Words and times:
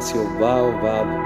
Passe 0.00 0.16
Oval, 0.16 0.72
Vavo. 0.80 1.19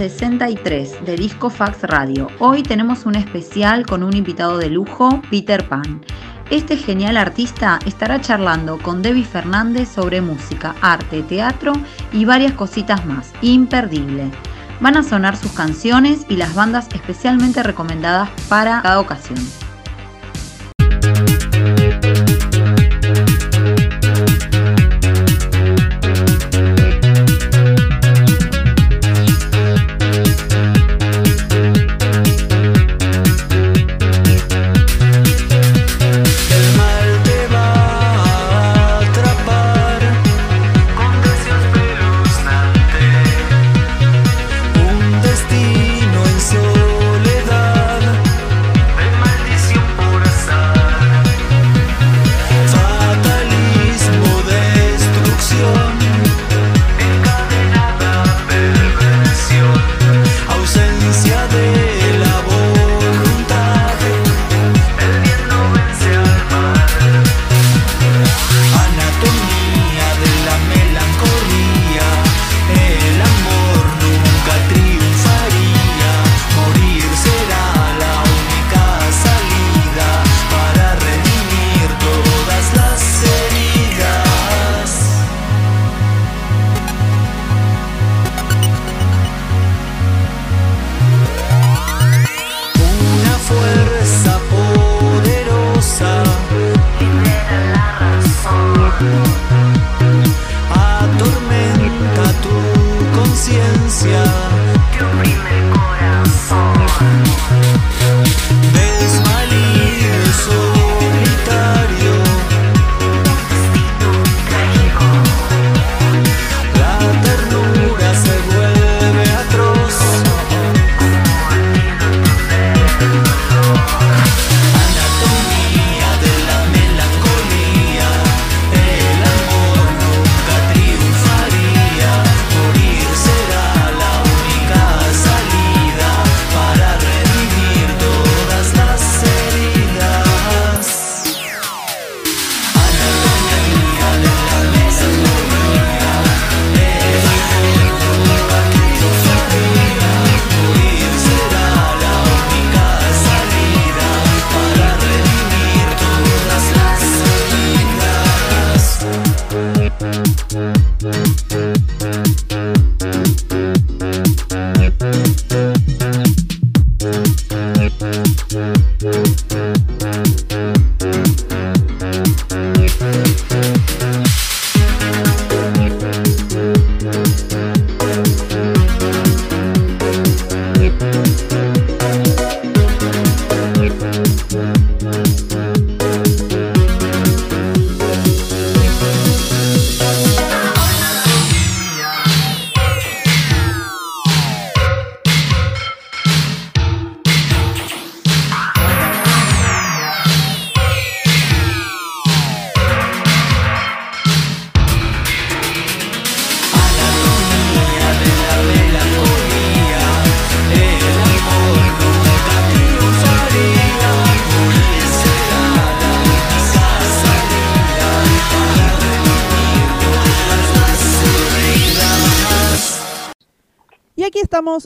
63 0.00 1.04
de 1.04 1.14
Disco 1.14 1.50
Fax 1.50 1.82
Radio. 1.82 2.28
Hoy 2.38 2.62
tenemos 2.62 3.04
un 3.04 3.16
especial 3.16 3.84
con 3.84 4.02
un 4.02 4.16
invitado 4.16 4.56
de 4.56 4.70
lujo, 4.70 5.20
Peter 5.30 5.68
Pan. 5.68 6.00
Este 6.48 6.78
genial 6.78 7.18
artista 7.18 7.78
estará 7.84 8.18
charlando 8.18 8.78
con 8.78 9.02
Debbie 9.02 9.26
Fernández 9.26 9.90
sobre 9.90 10.22
música, 10.22 10.74
arte, 10.80 11.22
teatro 11.22 11.74
y 12.14 12.24
varias 12.24 12.54
cositas 12.54 13.04
más. 13.04 13.30
Imperdible. 13.42 14.30
Van 14.80 14.96
a 14.96 15.02
sonar 15.02 15.36
sus 15.36 15.52
canciones 15.52 16.24
y 16.30 16.36
las 16.36 16.54
bandas 16.54 16.88
especialmente 16.94 17.62
recomendadas 17.62 18.30
para 18.48 18.80
cada 18.80 19.00
ocasión. 19.00 19.38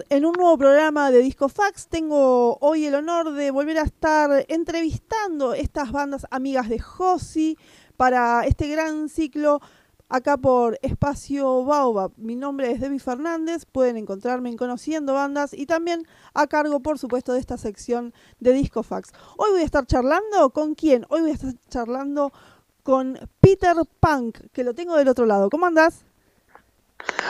En 0.09 0.25
un 0.25 0.33
nuevo 0.33 0.57
programa 0.57 1.11
de 1.11 1.19
Disco 1.19 1.51
Fax. 1.51 1.89
Tengo 1.89 2.57
hoy 2.63 2.87
el 2.87 2.95
honor 2.95 3.33
de 3.33 3.51
volver 3.51 3.79
a 3.79 3.83
estar 3.83 4.47
entrevistando 4.49 5.53
estas 5.53 5.93
bandas 5.93 6.27
amigas 6.31 6.71
de 6.71 6.79
Josi 6.79 7.59
para 7.99 8.47
este 8.47 8.67
gran 8.69 9.11
ciclo 9.11 9.61
acá 10.09 10.39
por 10.39 10.79
Espacio 10.81 11.65
Baobab. 11.67 12.13
Mi 12.17 12.35
nombre 12.35 12.71
es 12.71 12.81
Debbie 12.81 12.99
Fernández, 12.99 13.67
pueden 13.67 13.99
encontrarme 13.99 14.49
en 14.49 14.57
Conociendo 14.57 15.13
Bandas 15.13 15.53
y 15.53 15.67
también 15.67 16.07
a 16.33 16.47
cargo, 16.47 16.81
por 16.81 16.99
supuesto, 16.99 17.35
de 17.35 17.41
esta 17.41 17.59
sección 17.59 18.15
de 18.41 18.55
Disco 18.55 18.83
Fax. 18.83 19.13
Hoy 19.37 19.51
voy 19.51 19.61
a 19.61 19.67
estar 19.67 19.85
charlando 19.87 20.49
con 20.51 20.75
quién? 20.75 21.05
Hoy 21.11 21.21
voy 21.21 21.31
a 21.33 21.35
estar 21.35 21.53
charlando 21.69 22.33
con 22.83 23.19
Peter 23.41 23.77
Punk, 24.01 24.39
que 24.51 24.65
lo 24.65 24.73
tengo 24.73 24.97
del 24.97 25.09
otro 25.09 25.27
lado. 25.27 25.51
¿Cómo 25.51 25.67
andas? 25.67 26.07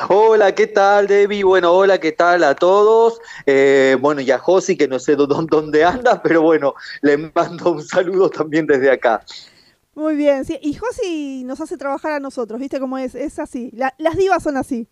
Hola, 0.09 0.55
¿qué 0.55 0.67
tal, 0.67 1.07
Debbie? 1.07 1.45
Bueno, 1.45 1.73
hola, 1.73 1.99
¿qué 1.99 2.13
tal 2.13 2.45
a 2.45 2.55
todos? 2.55 3.21
Eh, 3.47 3.97
bueno, 4.01 4.21
y 4.21 4.31
a 4.31 4.39
Josi, 4.39 4.77
que 4.77 4.89
no 4.89 4.99
sé 4.99 5.17
dónde 5.17 5.85
anda, 5.85 6.21
pero 6.23 6.43
bueno, 6.43 6.75
le 7.03 7.17
mando 7.17 7.73
un 7.73 7.83
saludo 7.83 8.29
también 8.29 8.67
desde 8.67 8.91
acá. 8.91 9.25
Muy 9.95 10.17
bien, 10.17 10.45
sí. 10.45 10.59
Y 10.61 10.75
Josi 10.75 11.45
nos 11.45 11.61
hace 11.61 11.77
trabajar 11.77 12.13
a 12.13 12.21
nosotros, 12.21 12.59
¿viste 12.59 12.81
cómo 12.81 12.99
es? 12.99 13.15
Es 13.15 13.39
así. 13.39 13.71
las 13.73 14.17
divas 14.17 14.43
son 14.43 14.57
así. 14.57 14.89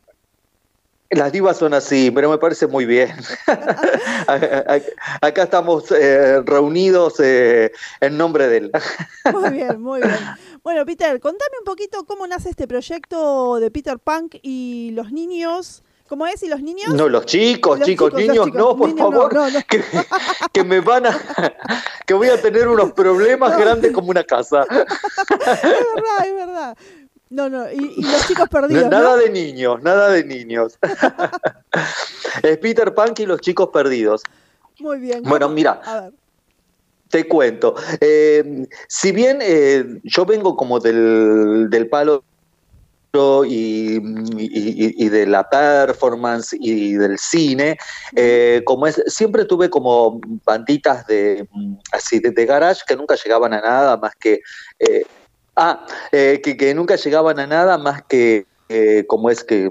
Las 1.13 1.31
divas 1.31 1.59
son 1.59 1.75
así, 1.75 2.11
pero 2.11 2.31
me 2.31 2.39
parece 2.39 2.67
muy 2.67 2.87
bien. 2.87 3.15
Acá 5.21 5.43
estamos 5.43 5.91
eh, 5.93 6.41
reunidos 6.41 7.21
eh, 7.21 7.71
en 8.01 8.17
nombre 8.17 8.49
de 8.49 8.57
él. 8.57 8.73
Muy 9.31 9.51
bien, 9.51 9.81
muy 9.81 10.01
bien. 10.01 10.19
Bueno, 10.63 10.87
Peter, 10.87 11.21
contame 11.21 11.59
un 11.59 11.67
poquito 11.67 12.05
cómo 12.07 12.27
nace 12.27 12.49
este 12.49 12.67
proyecto 12.67 13.61
de 13.61 13.71
Peter 13.71 13.99
Punk 13.99 14.37
y 14.43 14.93
los 14.93 15.13
niños. 15.13 15.83
¿Cómo 16.09 16.27
es? 16.27 16.43
¿Y 16.43 16.49
los 16.49 16.63
niños? 16.63 16.95
No, 16.95 17.09
los 17.09 17.27
chicos, 17.27 17.81
chicos, 17.81 18.13
niños, 18.15 18.53
no, 18.53 18.77
por 18.77 18.97
favor. 18.97 19.31
Que, 20.53 20.65
me 20.65 20.81
van 20.81 21.07
a. 21.07 21.19
que 22.07 22.15
voy 22.15 22.29
a 22.29 22.41
tener 22.41 22.69
unos 22.69 22.93
problemas 22.93 23.57
grandes 23.59 23.93
como 23.93 24.11
una 24.11 24.25
casa. 24.25 24.67
Es 24.71 25.63
verdad, 25.63 26.27
es 26.27 26.35
verdad. 26.35 26.77
No, 27.33 27.49
no, 27.49 27.71
y, 27.73 28.03
los 28.03 28.29
chicos 28.29 28.47
perdidos. 28.51 28.91
nada 28.91 29.17
de 29.17 29.31
niños, 29.31 29.83
nada 29.83 30.11
de 30.11 30.23
niños. 30.23 30.79
es 32.43 32.59
Peter 32.59 32.95
Punk 32.95 33.21
y 33.21 33.27
los 33.27 33.41
chicos 33.41 33.71
perdidos. 33.73 34.23
Muy 34.79 34.99
bien. 34.99 35.23
Bueno, 35.23 35.49
mira. 35.49 36.11
Te 37.09 37.27
cuento. 37.29 37.75
Eh, 38.01 38.67
si 38.87 39.13
bien 39.13 39.39
eh, 39.43 40.01
yo 40.03 40.25
vengo 40.25 40.57
como 40.57 40.79
del, 40.79 41.69
del 41.69 41.89
palo 41.89 42.25
y, 43.47 43.99
y, 44.39 45.09
de 45.11 45.27
la 45.27 45.49
performance 45.49 46.57
y 46.59 46.95
del 46.95 47.19
cine, 47.19 47.77
eh, 48.17 48.63
como 48.65 48.87
es, 48.87 49.03
siempre 49.07 49.45
tuve 49.45 49.69
como 49.69 50.21
banditas 50.45 51.07
de 51.07 51.47
así 51.93 52.19
de, 52.19 52.31
de, 52.31 52.47
garage 52.47 52.81
que 52.87 52.97
nunca 52.97 53.15
llegaban 53.15 53.53
a 53.53 53.61
nada 53.61 53.99
más 53.99 54.15
que 54.17 54.41
Ah, 55.57 55.85
eh, 56.13 56.41
que, 56.43 56.75
nunca 56.75 56.97
llegaban 56.97 57.39
a 57.39 57.47
nada 57.47 57.77
más 57.77 58.03
que 58.05 58.47
eh, 58.71 59.05
como 59.07 59.29
es 59.29 59.45
que, 59.45 59.71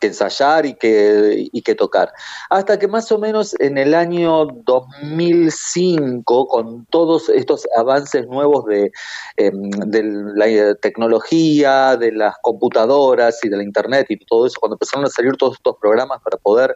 ensayar 0.00 0.64
y 0.66 0.74
que, 0.74 1.46
y 1.52 1.62
que 1.62 1.74
tocar. 1.74 2.10
Hasta 2.48 2.78
que 2.78 2.88
más 2.88 3.12
o 3.12 3.18
menos 3.18 3.54
en 3.60 3.78
el 3.78 3.94
año 3.94 4.46
2005, 4.64 6.48
con 6.48 6.86
todos 6.86 7.28
estos 7.28 7.68
avances 7.76 8.26
nuevos 8.26 8.64
de, 8.64 8.90
em, 9.36 9.70
de 9.70 10.02
la 10.02 10.74
tecnología, 10.76 11.96
de 11.96 12.12
las 12.12 12.34
computadoras 12.42 13.38
y 13.44 13.50
de 13.50 13.58
la 13.58 13.62
internet 13.62 14.06
y 14.08 14.16
todo 14.24 14.46
eso, 14.46 14.58
cuando 14.58 14.76
empezaron 14.76 15.04
a 15.04 15.10
salir 15.10 15.36
todos 15.36 15.56
estos 15.56 15.76
programas 15.80 16.20
para 16.22 16.38
poder 16.38 16.74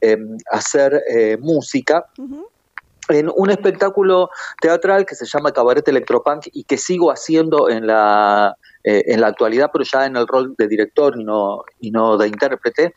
em, 0.00 0.36
hacer 0.52 1.02
eh, 1.08 1.38
música, 1.40 2.06
en 3.08 3.30
un 3.34 3.50
espectáculo 3.50 4.30
teatral 4.60 5.06
que 5.06 5.14
se 5.14 5.26
llama 5.26 5.52
Cabaret 5.52 5.86
Electropunk 5.86 6.48
y 6.52 6.64
que 6.64 6.78
sigo 6.78 7.10
haciendo 7.10 7.68
en 7.68 7.86
la, 7.86 8.56
eh, 8.88 9.12
en 9.12 9.20
la 9.20 9.26
actualidad, 9.26 9.70
pero 9.72 9.84
ya 9.84 10.06
en 10.06 10.16
el 10.16 10.28
rol 10.28 10.54
de 10.56 10.68
director 10.68 11.20
y 11.20 11.24
no, 11.24 11.64
y 11.80 11.90
no 11.90 12.16
de 12.16 12.28
intérprete, 12.28 12.94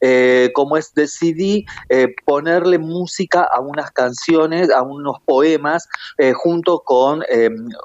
eh, 0.00 0.50
como 0.54 0.78
es 0.78 0.94
decidí 0.94 1.66
eh, 1.90 2.14
ponerle 2.24 2.78
música 2.78 3.46
a 3.52 3.60
unas 3.60 3.90
canciones, 3.90 4.70
a 4.70 4.80
unos 4.80 5.18
poemas, 5.26 5.86
junto 6.36 6.78
con 6.80 7.22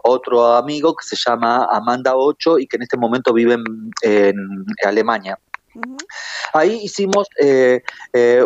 otro 0.04 0.56
amigo 0.56 0.96
que 0.96 1.06
se 1.06 1.18
llama 1.18 1.68
Amanda 1.70 2.16
Ocho 2.16 2.58
y 2.58 2.68
que 2.68 2.78
en 2.78 2.84
este 2.84 2.96
momento 2.96 3.34
vive 3.34 3.58
en, 4.04 4.66
Alemania. 4.86 5.38
Ahí 6.54 6.80
hicimos 6.84 7.28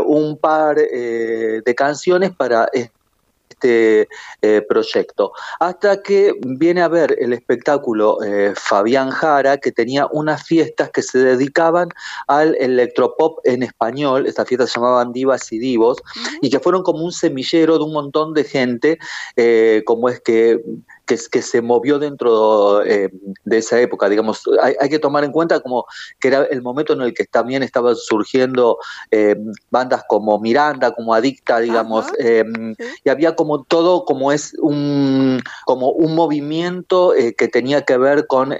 un 0.04 0.38
par 0.40 0.78
de 0.78 1.76
canciones 1.78 2.32
para 2.32 2.68
este 3.56 4.08
eh, 4.42 4.62
proyecto. 4.68 5.32
Hasta 5.60 6.02
que 6.02 6.34
viene 6.46 6.82
a 6.82 6.88
ver 6.88 7.16
el 7.20 7.34
espectáculo 7.34 8.22
eh, 8.24 8.54
Fabián 8.56 9.10
Jara, 9.10 9.58
que 9.58 9.72
tenía 9.72 10.08
unas 10.12 10.44
fiestas 10.44 10.92
que 10.92 11.02
se 11.02 11.20
dedicaban 11.20 11.90
al 12.28 12.56
electropop 12.56 13.40
en 13.46 13.64
español, 13.64 14.28
estas 14.28 14.48
fiestas 14.48 14.72
se 14.72 14.80
llamaban 14.80 15.14
Divas 15.14 15.52
y 15.52 15.60
Divos, 15.60 16.02
y 16.42 16.50
que 16.50 16.60
fueron 16.60 16.84
como 16.84 17.04
un 17.04 17.12
semillero 17.12 17.78
de 17.78 17.84
un 17.84 17.94
montón 17.94 18.34
de 18.34 18.44
gente, 18.44 18.98
eh, 19.36 19.84
como 19.86 20.10
es 20.10 20.20
que 20.20 20.60
que, 21.06 21.18
que 21.32 21.42
se 21.42 21.62
movió 21.62 22.00
dentro 22.00 22.84
eh, 22.84 23.10
de 23.44 23.58
esa 23.58 23.80
época. 23.80 24.10
Digamos, 24.10 24.44
hay, 24.62 24.90
que 24.90 25.00
tomar 25.00 25.24
en 25.24 25.32
cuenta 25.32 25.60
como 25.60 25.86
que 26.20 26.30
era 26.30 26.44
el 26.44 26.62
momento 26.62 26.94
en 26.94 27.02
el 27.02 27.14
que 27.14 27.26
también 27.26 27.64
estaban 27.64 27.96
surgiendo 27.96 28.78
eh, 29.12 29.36
bandas 29.70 30.04
como 30.08 30.40
Miranda, 30.40 30.92
como 30.92 31.14
Adicta, 31.14 31.60
digamos, 31.60 32.06
em, 32.20 32.76
y 33.04 33.10
había 33.10 33.36
como 33.36 33.64
todo 33.64 34.06
como 34.06 34.32
es 34.32 34.54
un 34.60 35.42
como 35.66 35.92
un 35.92 36.16
movimiento 36.16 37.16
eh, 37.16 37.36
que 37.36 37.48
tenía 37.48 37.84
que 37.84 37.98
ver 37.98 38.28
con, 38.28 38.56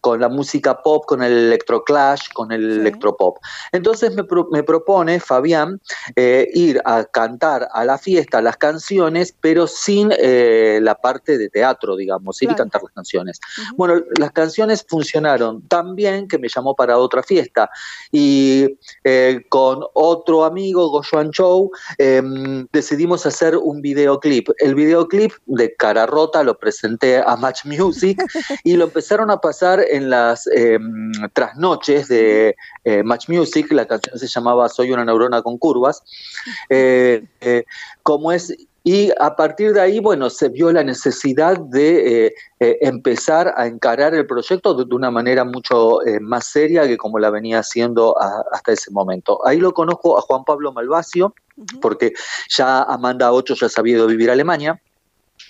con 0.00 0.20
la 0.20 0.28
música 0.28 0.82
pop, 0.82 1.04
con 1.06 1.22
el 1.22 1.32
electroclash, 1.32 2.32
con 2.32 2.52
el 2.52 2.80
electropop. 2.80 3.38
Entonces 3.72 4.14
me, 4.14 4.24
me 4.50 4.62
propone 4.62 5.20
Fabián 5.20 5.80
ir 6.16 6.80
a 6.84 7.04
cantar 7.04 7.68
a 7.72 7.84
la 7.84 7.98
fiesta 7.98 8.42
las 8.42 8.56
canciones, 8.56 9.34
pero 9.40 9.66
sin 9.66 10.10
la 10.10 10.94
parte 10.94 11.38
de 11.38 11.48
teatro 11.48 11.71
digamos, 11.96 12.40
ir 12.42 12.50
y 12.50 12.54
cantar 12.54 12.82
las 12.82 12.92
canciones. 12.92 13.40
Bueno, 13.76 14.02
las 14.18 14.32
canciones 14.32 14.84
funcionaron 14.88 15.62
tan 15.68 15.94
bien 15.94 16.28
que 16.28 16.38
me 16.38 16.48
llamó 16.48 16.74
para 16.74 16.98
otra 16.98 17.22
fiesta 17.22 17.70
y 18.10 18.78
eh, 19.04 19.44
con 19.48 19.80
otro 19.94 20.44
amigo, 20.44 20.88
Gojuan 20.88 21.30
Chow, 21.30 21.70
em, 21.98 22.66
decidimos 22.72 23.26
hacer 23.26 23.56
un 23.56 23.80
videoclip. 23.82 24.48
El 24.58 24.74
videoclip 24.74 25.32
de 25.46 25.74
Cara 25.76 26.06
Rota 26.06 26.42
lo 26.42 26.58
presenté 26.58 27.18
a 27.18 27.36
Match 27.36 27.64
Music 27.64 28.22
y 28.64 28.76
lo 28.76 28.84
empezaron 28.84 29.30
a 29.30 29.38
pasar 29.38 29.84
en 29.90 30.10
las 30.10 30.46
em, 30.48 31.12
trasnoches 31.32 32.08
de 32.08 32.56
eh, 32.84 33.02
Match 33.02 33.28
Music. 33.28 33.70
La 33.72 33.86
canción 33.86 34.18
se 34.18 34.26
llamaba 34.26 34.68
Soy 34.68 34.92
una 34.92 35.04
neurona 35.04 35.42
con 35.42 35.58
curvas. 35.58 36.02
Eh, 36.68 37.24
como 38.02 38.32
es 38.32 38.54
y 38.84 39.10
a 39.20 39.36
partir 39.36 39.72
de 39.72 39.80
ahí, 39.80 40.00
bueno, 40.00 40.28
se 40.28 40.48
vio 40.48 40.72
la 40.72 40.82
necesidad 40.82 41.56
de 41.56 42.26
eh, 42.26 42.34
eh, 42.58 42.78
empezar 42.80 43.54
a 43.56 43.66
encarar 43.66 44.14
el 44.14 44.26
proyecto 44.26 44.74
de, 44.74 44.92
una 44.92 45.10
manera 45.10 45.44
mucho 45.44 46.04
eh, 46.04 46.18
más 46.18 46.46
seria 46.46 46.86
que 46.88 46.96
como 46.96 47.20
la 47.20 47.30
venía 47.30 47.60
haciendo 47.60 48.16
hasta 48.20 48.72
ese 48.72 48.90
momento. 48.90 49.46
Ahí 49.46 49.58
lo 49.58 49.72
conozco 49.72 50.18
a 50.18 50.22
Juan 50.22 50.42
Pablo 50.44 50.72
Malvasio, 50.72 51.34
porque 51.80 52.12
ya 52.48 52.82
Amanda 52.82 53.32
Ocho 53.32 53.54
ya 53.54 53.68
sabía 53.68 53.98
de 53.98 54.06
vivir 54.06 54.30
a 54.30 54.32
Alemania. 54.32 54.80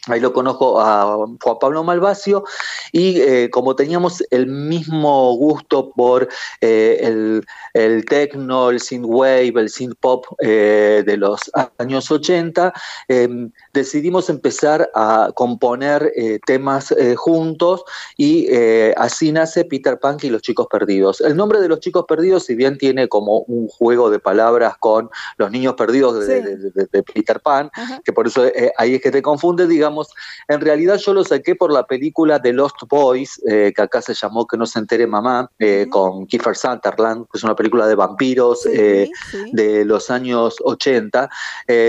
Ahí 0.09 0.19
lo 0.19 0.33
conozco 0.33 0.81
a 0.81 1.15
Juan 1.15 1.59
Pablo 1.61 1.85
Malvasio 1.85 2.43
y 2.91 3.21
eh, 3.21 3.51
como 3.51 3.77
teníamos 3.77 4.25
el 4.33 4.49
mismo 4.49 5.37
gusto 5.37 5.93
por 5.93 6.29
eh, 6.61 6.99
el, 7.03 7.45
el 7.73 8.05
techno, 8.07 8.71
el 8.71 8.81
synthwave, 8.81 9.53
el 9.61 9.71
synth 9.71 9.95
pop 10.01 10.27
eh, 10.41 11.05
de 11.07 11.17
los 11.17 11.39
años 11.79 12.11
80, 12.11 12.73
em, 13.07 13.53
decidimos 13.73 14.29
empezar 14.29 14.91
a 14.97 15.31
componer 15.37 16.13
temas 16.47 16.93
juntos 17.17 17.85
y 18.17 18.49
así 18.97 19.31
nace 19.31 19.65
Peter 19.65 20.01
Punk 20.01 20.25
y 20.25 20.31
los 20.31 20.43
chicos 20.43 20.67
perdidos. 20.69 21.21
El 21.21 21.37
nombre 21.37 21.61
de 21.61 21.69
los 21.69 21.79
chicos 21.79 22.07
perdidos, 22.09 22.47
si 22.47 22.57
bien 22.57 22.77
tiene 22.77 23.09
como 23.09 23.43
un 23.43 23.69
juego 23.69 24.11
de 24.11 24.19
palabras 24.19 24.77
con 24.79 25.11
los 25.37 25.51
niños 25.53 25.75
perdidos 25.75 26.27
de, 26.27 27.03
Peter 27.15 27.41
Pan, 27.41 27.71
que 28.05 28.13
por 28.13 28.27
eso 28.27 28.45
ahí 28.79 28.97
es 28.97 29.01
que 29.01 29.13
te 29.13 29.23
confunde, 29.23 29.69
digamos, 29.69 29.92
digamos, 29.93 30.09
en 30.49 30.61
realidad 30.61 30.97
yo 30.97 31.13
lo 31.13 31.23
saqué 31.23 31.55
por 31.55 31.73
la 31.73 31.85
película 31.87 32.41
The 32.41 32.53
Lost 32.53 32.77
Boys, 32.89 33.41
eh, 33.47 33.73
que 33.75 33.83
acá 33.83 34.01
se 34.01 34.15
llamó 34.15 34.47
Que 34.47 34.57
no 34.57 34.65
se 34.65 34.79
entere 34.79 35.07
mamá, 35.07 35.51
eh, 35.59 35.87
con 35.91 36.27
Kiefer 36.27 36.57
Sutherland, 36.57 37.27
que 37.31 37.39
es 37.39 37.45
una 37.45 37.55
película 37.55 37.87
de 37.87 37.95
vampiros 37.95 38.67
eh, 38.67 39.11
de 39.53 39.85
los 39.85 40.11
años 40.11 40.57
80. 40.65 41.29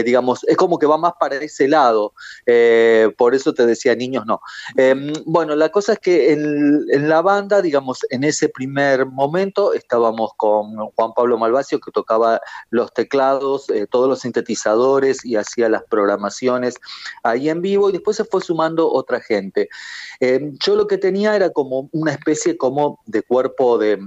digamos, 0.04 0.44
es 0.46 0.58
como 0.58 0.78
que 0.78 0.86
va 0.86 0.98
más 0.98 1.14
para 1.20 1.36
ese 1.36 1.68
lado, 1.68 2.14
por 3.18 3.36
eso 3.36 3.54
te 3.54 3.66
decía 3.66 3.96
niños 3.96 4.26
no. 4.26 4.42
Bueno, 5.26 5.56
la 5.56 5.70
cosa 5.70 5.94
es 5.94 6.00
que 6.00 6.34
en, 6.34 6.86
en, 6.90 7.10
la 7.10 7.22
banda, 7.22 7.62
digamos, 7.62 8.00
en 8.10 8.24
ese 8.24 8.50
primer 8.50 9.06
momento 9.06 9.74
estábamos 9.74 10.32
con 10.38 10.76
Juan 10.96 11.12
Pablo 11.16 11.38
Malvacio, 11.38 11.80
que 11.80 11.92
tocaba 11.92 12.42
los 12.70 12.94
teclados, 12.94 13.68
todos 13.90 14.10
los 14.10 14.20
sintetizadores 14.20 15.26
y 15.26 15.36
hacía 15.36 15.70
las 15.70 15.84
programaciones 15.84 16.76
ahí 17.24 17.50
en 17.50 17.62
vivo 17.62 17.93
y 17.94 17.98
después 17.98 18.18
se 18.18 18.26
fue 18.26 18.42
sumando 18.42 18.92
otra 18.92 19.22
gente. 19.22 19.70
Eh, 20.20 20.52
yo 20.66 20.76
lo 20.76 20.88
que 20.88 20.98
tenía 20.98 21.36
era 21.36 21.52
como 21.52 21.90
una 21.92 22.12
especie 22.12 22.58
como 22.58 23.00
de 23.06 23.22
cuerpo 23.22 23.78
de, 23.78 24.00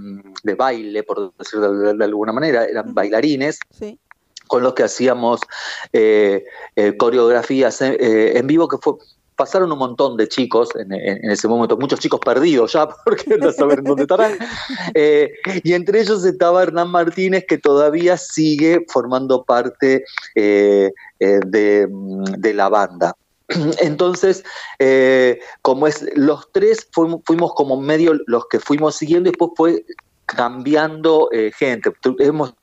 baile, 0.57 1.02
por 1.02 1.33
decirlo 1.37 1.95
de, 1.95 2.05
alguna 2.05 2.33
manera, 2.33 2.64
eran 2.64 2.95
bailarines. 2.95 3.59
con 4.49 4.62
los 4.62 4.75
que 4.75 4.85
hacíamos 4.85 5.40
eh, 5.93 6.45
eh, 6.76 6.97
coreografías 6.97 7.81
en 7.81 8.47
vivo, 8.47 8.69
que 8.69 8.78
fue, 8.78 8.95
pasaron 9.35 9.73
un 9.73 9.78
montón 9.78 10.16
de 10.16 10.28
chicos 10.28 10.69
en, 10.76 10.93
ese 11.28 11.49
momento, 11.49 11.76
muchos 11.76 11.99
chicos 11.99 12.21
perdidos 12.25 12.73
ya, 12.73 12.88
porque 13.05 13.37
no 13.38 13.50
saben 13.50 13.83
dónde 13.83 14.02
estarán. 14.02 14.38
y 15.64 15.73
entre 15.73 16.00
ellos 16.00 16.25
estaba 16.25 16.62
Hernán 16.62 16.90
Martínez, 16.90 17.45
que 17.49 17.59
todavía 17.59 18.16
sigue 18.16 18.85
formando 18.88 19.43
parte 19.43 20.05
de, 20.35 20.93
la 22.55 22.69
banda. 22.69 23.16
Entonces, 23.81 24.45
eh, 24.79 25.41
como 25.62 25.87
es, 25.87 26.05
los 26.17 26.50
tres 26.53 26.88
fuimos, 26.93 27.53
como 27.55 27.81
medio 27.81 28.15
los 28.26 28.47
que 28.49 28.61
fuimos 28.61 28.97
siguiendo 28.97 29.29
y 29.29 29.33
después 29.33 29.53
fue 29.57 29.85
cambiando 30.26 31.29
eh, 31.33 31.53
gente. 31.57 31.93
Hemos 32.19 32.55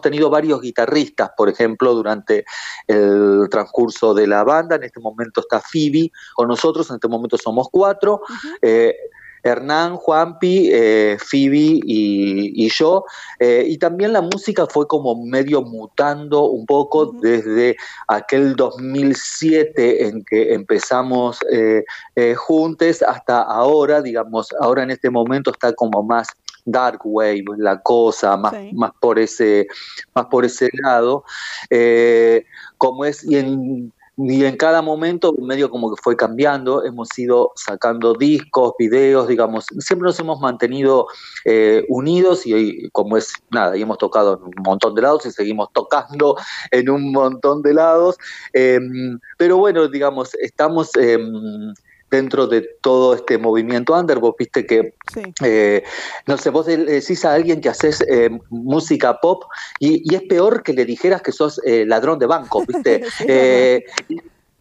tenido 0.00 0.30
varios 0.30 0.60
guitarristas, 0.60 1.30
por 1.36 1.48
ejemplo, 1.48 1.94
durante 1.94 2.44
el 2.86 3.46
transcurso 3.50 4.14
de 4.14 4.26
la 4.26 4.44
banda. 4.44 4.76
En 4.76 4.84
este 4.84 5.00
momento 5.00 5.40
está 5.40 5.60
Phoebe 5.60 6.10
con 6.34 6.48
nosotros, 6.48 6.88
en 6.90 6.96
este 6.96 7.08
momento 7.08 7.36
somos 7.36 7.68
cuatro. 7.70 8.20
Hernán, 9.48 9.96
Juanpi, 9.96 10.70
eh, 10.72 11.16
Phoebe 11.18 11.80
y, 11.84 12.68
yo. 12.70 13.04
Eh, 13.38 13.64
y 13.66 13.78
también 13.78 14.12
la 14.12 14.20
música 14.20 14.66
fue 14.66 14.86
como 14.86 15.24
medio 15.24 15.62
mutando 15.62 16.44
un 16.44 16.66
poco 16.66 17.12
desde 17.20 17.76
aquel 18.08 18.54
2007 18.56 20.06
en 20.06 20.24
que 20.24 20.52
empezamos 20.54 21.38
eh, 21.50 21.84
eh, 22.14 22.34
juntos 22.34 23.02
hasta 23.02 23.42
ahora, 23.42 24.02
digamos, 24.02 24.48
ahora 24.60 24.82
en 24.82 24.90
este 24.90 25.10
momento 25.10 25.50
está 25.50 25.72
como 25.72 26.02
más 26.02 26.28
dark 26.64 27.00
wave 27.04 27.44
la 27.56 27.80
cosa 27.80 28.36
más, 28.36 28.54
más 28.74 28.92
por 29.00 29.18
ese 29.18 29.66
más 30.14 30.26
por 30.26 30.44
ese 30.44 30.68
lado. 30.82 31.24
Como 32.76 33.04
es 33.04 33.24
y 33.24 33.36
en 33.36 33.92
y 34.20 34.44
en 34.44 34.56
cada 34.56 34.82
momento 34.82 35.32
medio 35.40 35.70
como 35.70 35.94
que 35.94 36.02
fue 36.02 36.16
cambiando, 36.16 36.84
hemos 36.84 37.16
ido 37.16 37.52
sacando 37.54 38.14
discos, 38.14 38.72
videos, 38.76 39.28
digamos, 39.28 39.66
siempre 39.78 40.06
nos 40.06 40.18
hemos 40.18 40.40
mantenido 40.40 41.06
eh, 41.44 41.84
unidos 41.88 42.44
y 42.44 42.90
como 42.90 43.16
es 43.16 43.32
nada, 43.52 43.76
y 43.76 43.82
hemos 43.82 43.98
tocado 43.98 44.34
en 44.34 44.42
un 44.42 44.52
montón 44.64 44.96
de 44.96 45.02
lados 45.02 45.24
y 45.24 45.30
seguimos 45.30 45.68
tocando 45.72 46.36
en 46.72 46.90
un 46.90 47.12
montón 47.12 47.62
de 47.62 47.74
lados, 47.74 48.16
em, 48.52 49.20
pero 49.36 49.56
bueno, 49.56 49.86
digamos, 49.86 50.34
estamos... 50.34 50.90
Em, 50.96 51.72
dentro 52.10 52.46
de 52.46 52.62
todo 52.80 53.14
este 53.14 53.38
movimiento 53.38 53.94
under, 53.94 54.18
vos 54.18 54.34
viste 54.38 54.66
que, 54.66 54.94
eh, 55.42 55.82
no 56.26 56.36
sé, 56.36 56.50
vos 56.50 56.66
decís 56.66 57.24
a 57.24 57.34
alguien 57.34 57.60
que 57.60 57.68
haces 57.68 58.00
eh, 58.08 58.30
música 58.50 59.18
pop 59.20 59.44
y, 59.78 60.14
es 60.14 60.22
peor 60.22 60.62
que 60.62 60.72
le 60.72 60.84
dijeras 60.84 61.22
que 61.22 61.32
sos 61.32 61.60
eh, 61.64 61.84
ladrón 61.86 62.18
de 62.18 62.26
banco, 62.26 62.64
viste. 62.68 63.04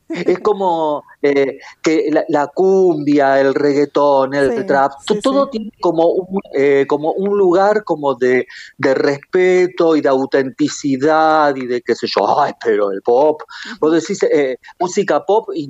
Es 0.10 0.40
como 0.40 1.04
eh, 1.22 1.60
que 1.84 2.10
la, 2.30 2.48
cumbia, 2.48 3.40
el 3.42 3.54
reggaetón, 3.54 4.34
el 4.34 4.66
trap, 4.66 4.94
todo 5.22 5.50
tiene 5.50 5.72
como 5.82 6.08
un, 6.08 6.40
eh, 6.54 6.86
como 6.88 7.12
un 7.12 7.38
lugar 7.38 7.84
como 7.84 8.16
de, 8.16 8.48
respeto 8.80 9.96
y 9.96 10.02
de 10.02 10.10
autenticidad 10.10 11.56
y 11.56 11.66
de 11.66 11.82
qué 11.82 11.96
sé 11.96 12.08
yo, 12.08 12.40
ay, 12.40 12.54
pero 12.64 12.92
el 12.92 13.02
pop, 13.02 13.42
vos 13.80 13.94
decís 13.94 14.24
eh, 14.24 14.58
música 14.80 15.26
pop 15.26 15.50
y, 15.54 15.68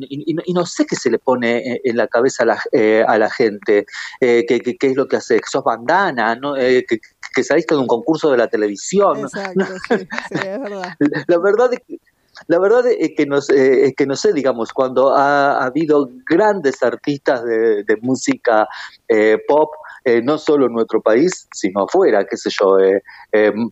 no 0.54 0.66
sé 0.66 0.86
qué 0.86 0.96
se 0.96 1.10
le 1.10 1.20
pone 1.20 1.80
en 1.84 1.98
la 1.98 2.08
cabeza 2.08 2.44
a 2.44 2.46
la, 2.46 2.64
a 3.08 3.18
la 3.18 3.30
gente, 3.30 3.86
qué 4.20 4.78
es 4.80 4.96
lo 4.96 5.08
que 5.08 5.18
hace, 5.18 5.40
que 5.40 5.50
sos 5.50 5.64
bandana, 5.64 6.36
¿no? 6.36 6.54
que, 6.56 6.86
que 7.34 7.44
saliste 7.44 7.76
de 7.76 7.82
un 7.82 7.88
concurso 7.88 8.32
de 8.32 8.38
la 8.38 8.48
televisión. 8.48 9.20
Exacto, 9.20 9.66
sí, 9.90 10.08
es 10.32 10.60
verdad. 10.60 10.94
La 11.28 11.38
verdad 11.38 11.74
es 11.74 11.82
que 11.88 12.00
la 12.46 12.60
verdad 12.60 12.84
es 12.88 13.12
que 13.16 13.26
no, 13.26 13.40
eh, 13.54 13.94
que 13.96 14.06
no 14.06 14.16
sé, 14.16 14.34
digamos, 14.34 14.72
cuando 14.72 15.16
ha, 15.16 15.64
habido 15.64 16.10
grandes 16.30 16.84
artistas 16.84 17.44
de, 17.44 17.98
música 18.02 18.68
eh, 19.08 19.38
pop, 19.48 19.70
eh, 20.08 20.22
no 20.24 20.38
solo 20.38 20.68
en 20.68 20.74
nuestro 20.74 21.02
país, 21.02 21.48
sino 21.52 21.84
afuera, 21.84 22.26
qué 22.26 22.38
sé 22.38 22.50
yo, 22.50 22.78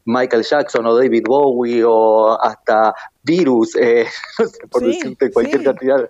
Michael 0.04 0.44
Jackson 0.44 0.86
o 0.86 0.96
David 0.96 1.24
Bowie 1.26 1.84
o 1.86 2.38
hasta 2.42 2.94
Virus, 3.24 3.76
no 4.40 4.46
sé, 4.46 4.68
por 4.70 4.84
decirte 4.84 5.32
cualquier 5.32 5.64
cantidad 5.64 6.10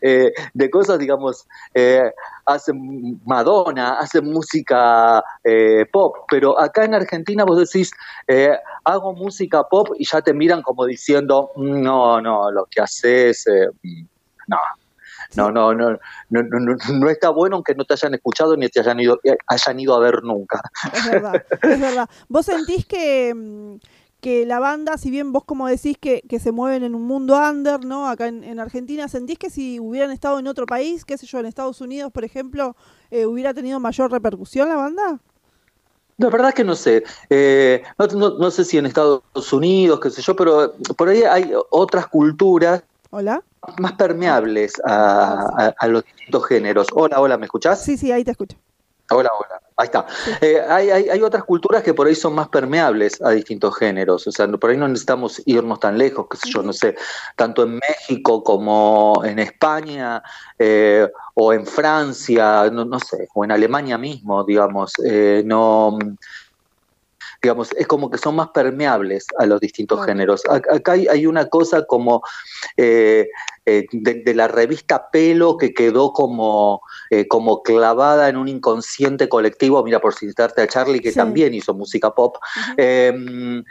de 0.00 0.70
cosas, 0.70 0.98
digamos, 0.98 1.46
hacen 2.46 3.20
Madonna, 3.26 3.98
hacen 3.98 4.30
música 4.30 5.22
pop, 5.92 6.16
pero 6.30 6.58
acá 6.60 6.84
en 6.84 6.94
Argentina 6.94 7.44
vos 7.44 7.58
decís, 7.58 7.90
hago 8.84 9.12
música 9.12 9.64
pop 9.64 9.88
y 9.98 10.06
ya 10.06 10.22
te 10.22 10.32
miran 10.32 10.62
como 10.62 10.84
diciendo, 10.86 11.50
no, 11.56 12.20
no, 12.20 12.50
lo 12.50 12.66
que 12.66 12.80
haces, 12.80 13.46
eh, 13.46 13.68
no. 14.46 14.58
No, 15.36 15.50
no, 15.50 15.74
no, 15.74 15.98
no, 16.30 16.42
no, 16.42 16.76
no, 16.92 17.10
está 17.10 17.30
bueno 17.30 17.56
aunque 17.56 17.74
no 17.74 17.84
te 17.84 17.94
hayan 17.94 18.14
escuchado 18.14 18.56
ni 18.56 18.68
te 18.68 18.80
hayan 18.80 19.00
ido, 19.00 19.20
eh, 19.24 19.36
hayan 19.46 19.80
ido 19.80 19.94
a 19.94 20.00
ver 20.00 20.22
nunca. 20.22 20.60
Es 20.92 21.10
verdad, 21.10 21.44
es 21.62 21.80
verdad. 21.80 22.08
¿Vos 22.28 22.46
sentís 22.46 22.86
que, 22.86 23.34
mm, 23.34 23.76
que 24.20 24.46
la 24.46 24.58
banda, 24.58 24.96
si 24.96 25.10
bien 25.10 25.32
vos 25.32 25.44
como 25.44 25.66
decís 25.66 25.96
que, 26.00 26.22
que 26.22 26.38
se 26.38 26.52
mueven 26.52 26.84
en 26.84 26.94
un 26.94 27.02
mundo 27.02 27.36
under, 27.36 27.84
¿no? 27.84 28.08
Acá 28.08 28.28
en, 28.28 28.58
Argentina, 28.58 29.08
¿sentís 29.08 29.38
que 29.38 29.50
si 29.50 29.80
hubieran 29.80 30.10
estado 30.10 30.38
en 30.38 30.46
otro 30.46 30.66
país, 30.66 31.04
qué 31.04 31.18
sé 31.18 31.26
yo, 31.26 31.40
en 31.40 31.46
Estados 31.46 31.80
Unidos, 31.80 32.12
por 32.12 32.24
ejemplo, 32.24 32.76
eh, 33.10 33.26
hubiera 33.26 33.52
tenido 33.52 33.80
mayor 33.80 34.10
repercusión 34.10 34.68
la 34.68 34.76
banda? 34.76 35.20
La 36.16 36.30
verdad 36.30 36.50
es 36.50 36.54
que 36.54 36.64
no 36.64 36.76
sé. 36.76 37.02
Eh, 37.28 37.82
no, 37.98 38.50
sé 38.50 38.64
si 38.64 38.78
en 38.78 38.86
Estados 38.86 39.52
Unidos, 39.52 39.98
qué 40.00 40.10
sé 40.10 40.22
yo, 40.22 40.36
pero 40.36 40.72
por 40.96 41.08
ahí 41.08 41.22
hay 41.22 41.52
otras 41.70 42.06
culturas 42.06 42.84
¿Hola? 43.16 43.44
Más 43.78 43.92
permeables 43.92 44.80
a, 44.84 45.74
los 45.88 46.04
distintos 46.04 46.46
géneros. 46.46 46.86
Hola, 46.92 47.20
hola, 47.20 47.38
¿me 47.38 47.46
escuchás? 47.46 47.82
Sí, 47.82 47.96
sí, 47.96 48.12
ahí 48.12 48.24
te 48.24 48.30
escucho. 48.30 48.56
Hola, 49.10 49.30
hola. 49.38 49.60
Ahí 49.76 49.86
está. 49.86 50.06
Eh, 50.40 50.60
hay, 50.68 50.88
hay, 50.90 51.20
otras 51.20 51.42
culturas 51.44 51.82
que 51.82 51.92
por 51.92 52.06
ahí 52.06 52.14
son 52.14 52.32
más 52.34 52.48
permeables 52.48 53.20
a 53.20 53.30
distintos 53.30 53.76
géneros. 53.76 54.26
O 54.26 54.32
sea, 54.32 54.46
por 54.48 54.70
ahí 54.70 54.76
no 54.76 54.86
necesitamos 54.86 55.42
irnos 55.46 55.80
tan 55.80 55.98
lejos, 55.98 56.26
qué 56.30 56.36
sé 56.36 56.48
yo, 56.48 56.62
no 56.62 56.72
sé, 56.72 56.94
tanto 57.36 57.64
en 57.64 57.80
México 57.80 58.42
como 58.44 59.22
en 59.24 59.40
España 59.40 60.22
eh, 60.58 61.08
o 61.34 61.52
en 61.52 61.66
Francia, 61.66 62.70
no, 62.70 62.84
no, 62.84 63.00
sé, 63.00 63.28
o 63.34 63.44
en 63.44 63.50
Alemania 63.50 63.98
mismo, 63.98 64.44
digamos. 64.44 64.92
Eh, 65.04 65.42
no 65.44 65.98
digamos, 67.44 67.72
es 67.76 67.86
como 67.86 68.10
que 68.10 68.16
son 68.16 68.36
más 68.36 68.48
permeables 68.48 69.26
a 69.38 69.44
los 69.44 69.60
distintos 69.60 70.06
géneros. 70.06 70.42
Acá 70.48 70.92
hay, 70.92 71.26
una 71.26 71.46
cosa 71.50 71.84
como 71.84 72.22
eh, 72.78 73.28
eh, 73.66 73.84
de, 73.92 74.34
la 74.34 74.48
revista 74.48 75.10
Pelo 75.10 75.58
que 75.58 75.74
quedó 75.74 76.14
como, 76.14 76.80
eh, 77.10 77.28
como 77.28 77.62
clavada 77.62 78.30
en 78.30 78.38
un 78.38 78.48
inconsciente 78.48 79.28
colectivo, 79.28 79.84
mira, 79.84 80.00
por 80.00 80.14
citarte 80.14 80.62
a 80.62 80.66
Charlie, 80.66 81.00
que 81.00 81.12
también 81.12 81.52
hizo 81.52 81.74
música 81.74 82.14
pop, 82.14 82.36
em, 82.78 83.62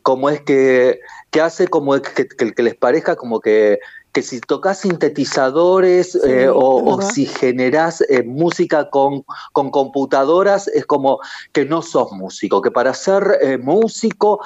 como 0.00 0.30
es 0.30 0.40
que, 0.40 1.00
que 1.30 1.42
hace 1.42 1.68
como 1.68 2.00
que 2.00 2.62
les 2.62 2.74
parezca 2.76 3.14
como 3.16 3.40
que 3.40 3.78
que 4.18 4.22
si 4.22 4.40
tocas 4.40 4.80
sintetizadores 4.80 6.16
eh, 6.24 6.48
o, 6.52 7.00
si 7.02 7.24
generás 7.24 8.00
eh, 8.00 8.24
música 8.24 8.90
con, 8.90 9.24
con, 9.52 9.70
computadoras, 9.70 10.66
es 10.66 10.86
como 10.86 11.20
que 11.52 11.64
no 11.64 11.82
sos 11.82 12.10
músico, 12.10 12.60
que 12.60 12.72
para 12.72 12.94
ser 12.94 13.38
eh, 13.40 13.58
músico, 13.58 14.40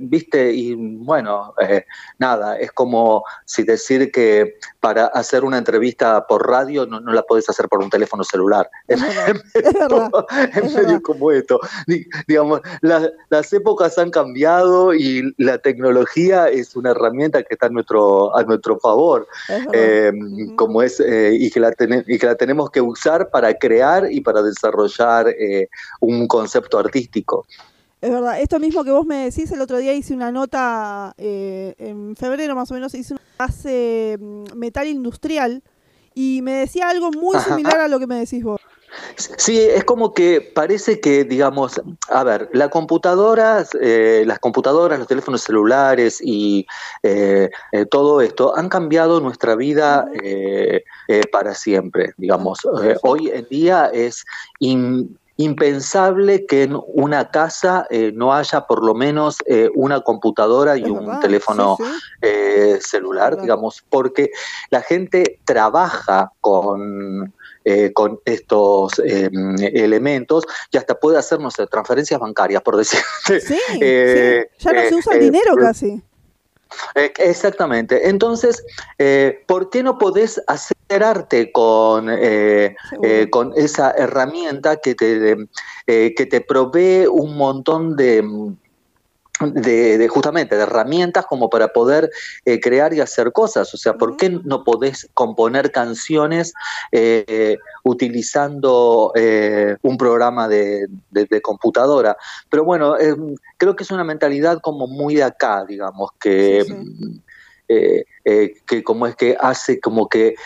viste, 0.00 0.52
y 0.52 0.74
bueno, 0.74 1.54
nada, 2.18 2.58
es 2.58 2.72
como 2.72 3.22
si 3.44 3.62
decir 3.62 4.10
que 4.10 4.58
para 4.80 5.06
hacer 5.06 5.44
una 5.44 5.58
entrevista 5.58 6.26
por 6.26 6.48
radio 6.48 6.86
no, 6.86 7.00
la 7.00 7.22
podés 7.22 7.48
hacer 7.48 7.68
por 7.68 7.84
un 7.84 7.90
teléfono 7.90 8.24
celular. 8.24 8.68
Es, 8.88 9.00
medio 10.74 11.00
como 11.02 11.30
esto. 11.30 11.60
Digamos, 12.26 12.62
las 12.80 13.52
épocas 13.52 13.96
han 13.98 14.10
cambiado 14.10 14.92
y 14.92 15.34
la 15.38 15.58
tecnología 15.58 16.48
es 16.48 16.74
una 16.74 16.90
herramienta 16.90 17.44
que 17.44 17.54
está 17.54 17.66
a 17.66 17.70
nuestro, 17.70 18.36
a 18.36 18.42
nuestro 18.42 18.55
nuestro 18.56 18.78
favor, 18.78 19.28
eh, 19.72 20.12
como 20.56 20.82
es, 20.82 21.00
eh, 21.00 21.36
y, 21.38 21.50
que 21.50 21.60
la 21.60 21.72
y 22.06 22.18
que 22.18 22.26
la 22.26 22.34
tenemos 22.34 22.70
que 22.70 22.80
usar 22.80 23.30
para 23.30 23.54
crear 23.54 24.10
y 24.10 24.20
para 24.20 24.42
desarrollar 24.42 25.34
un 26.00 26.26
concepto 26.26 26.78
artístico. 26.78 27.46
Es 28.00 28.10
verdad, 28.10 28.40
esto 28.40 28.58
mismo 28.58 28.84
que 28.84 28.90
vos 28.90 29.06
me 29.06 29.24
decís, 29.24 29.50
el 29.52 29.60
otro 29.60 29.78
día 29.78 29.94
hice 29.94 30.14
una 30.14 30.30
nota, 30.30 31.14
en 31.16 32.14
febrero 32.16 32.54
más 32.54 32.70
o 32.70 32.74
menos, 32.74 32.94
hice 32.94 33.14
una 33.14 33.22
base 33.38 34.18
mm, 34.20 34.44
metal 34.54 34.86
industrial 34.86 35.62
y 36.14 36.40
me 36.42 36.52
decía 36.52 36.88
algo 36.88 37.10
muy 37.10 37.38
similar 37.40 37.80
a 37.80 37.88
lo 37.88 37.98
que 37.98 38.06
me 38.06 38.16
decís 38.16 38.42
vos. 38.42 38.60
Sí, 39.16 39.60
es 39.60 39.84
como 39.84 40.12
que 40.12 40.40
parece 40.40 41.00
que, 41.00 41.24
digamos, 41.24 41.80
a 42.08 42.24
ver, 42.24 42.50
la 42.52 42.68
computadora, 42.68 43.64
eh, 43.80 44.24
las 44.26 44.38
computadoras, 44.38 44.98
los 44.98 45.08
teléfonos 45.08 45.42
celulares 45.42 46.20
y 46.22 46.66
eh, 47.02 47.50
eh, 47.72 47.86
todo 47.86 48.20
esto 48.20 48.56
han 48.56 48.68
cambiado 48.68 49.20
nuestra 49.20 49.54
vida 49.54 50.06
para 51.32 51.54
siempre, 51.54 52.12
digamos. 52.16 52.60
hoy 53.02 53.30
en 53.32 53.46
día 53.48 53.90
es 53.92 54.24
impensable 55.36 56.46
que 56.46 56.64
en 56.64 56.78
una 56.88 57.30
casa 57.30 57.86
no 58.14 58.34
haya 58.34 58.62
por 58.66 58.84
lo 58.84 58.94
menos 58.94 59.38
una 59.74 60.00
computadora 60.00 60.76
y 60.76 60.84
un 60.84 61.20
teléfono 61.20 61.78
celular, 62.80 63.40
digamos, 63.40 63.84
porque 63.88 64.30
la 64.70 64.82
gente 64.82 65.38
trabaja 65.44 66.32
con 66.40 67.32
eh, 67.68 67.92
con 67.92 68.20
estos 68.24 68.92
em, 69.04 69.56
elementos 69.60 70.44
y 70.70 70.76
hasta 70.76 70.94
puede 70.94 71.18
hacernos 71.18 71.54
transferencias 71.68 72.20
bancarias, 72.20 72.62
por 72.62 72.76
decirte. 72.76 73.04
Sí, 73.40 73.58
eh, 73.80 74.48
ya 74.60 74.72
no 74.72 74.88
se 74.88 74.94
usa 74.94 75.14
el 75.14 75.22
eh, 75.22 75.24
dinero 75.24 75.56
casi. 75.56 76.00
Exactamente. 76.94 78.08
Entonces, 78.08 78.64
¿por 79.46 79.70
qué 79.70 79.82
no 79.82 79.98
podés 79.98 80.40
hacer 80.46 81.02
arte 81.02 81.50
con, 81.50 82.08
con 83.30 83.52
esa 83.56 83.90
herramienta 83.92 84.76
que 84.76 84.94
te, 84.94 85.36
que 85.86 86.26
te 86.30 86.40
provee 86.42 87.08
un 87.08 87.36
montón 87.36 87.96
de 87.96 88.22
de, 89.40 90.08
justamente 90.08 90.56
de 90.56 90.62
herramientas 90.62 91.26
como 91.26 91.50
para 91.50 91.68
poder 91.68 92.10
eh, 92.44 92.60
crear 92.60 92.94
y 92.94 93.00
hacer 93.00 93.32
cosas. 93.32 93.72
O 93.74 93.76
sea, 93.76 93.94
¿por 93.94 94.16
qué 94.16 94.30
no 94.30 94.64
podés 94.64 95.08
componer 95.14 95.72
canciones 95.72 96.54
eh, 96.92 97.58
utilizando 97.84 99.12
eh, 99.14 99.76
un 99.82 99.96
programa 99.98 100.48
de, 100.48 100.88
computadora? 101.42 102.16
Pero 102.48 102.64
bueno, 102.64 102.94
creo 103.56 103.76
que 103.76 103.82
es 103.82 103.90
una 103.90 104.04
mentalidad 104.04 104.60
como 104.60 104.86
muy 104.86 105.16
de 105.16 105.24
acá, 105.24 105.64
digamos, 105.66 106.10
que... 106.20 106.64
que 107.68 108.84
como 108.84 109.08
es 109.08 109.16
que 109.16 109.36
hace 109.40 109.80
como 109.80 110.08
que 110.08 110.36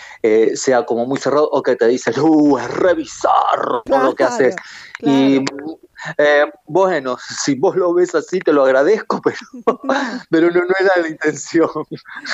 sea 0.55 0.87
como 0.87 1.05
muy 1.05 1.19
cerrado 1.19 1.51
o 1.51 1.63
que 1.63 1.77
te 1.77 1.87
dice, 1.87 2.19
uh, 2.19 2.59
es 2.59 2.71
revisar 2.71 3.83
todo 3.85 4.03
lo 4.05 4.15
que 4.15 4.25
haces. 4.25 4.57
Y 5.01 5.45
eh, 6.19 6.45
bueno, 6.67 7.17
si 7.45 7.55
vos 7.55 7.77
lo 7.77 7.93
ves 7.95 8.15
así, 8.15 8.39
te 8.41 8.53
lo 8.53 8.65
agradezco, 8.65 9.21
pero, 9.25 9.81
pero 10.31 10.51
no, 10.51 10.61
no 10.61 10.75
era 10.79 11.03
la 11.03 11.09
intención. 11.09 11.69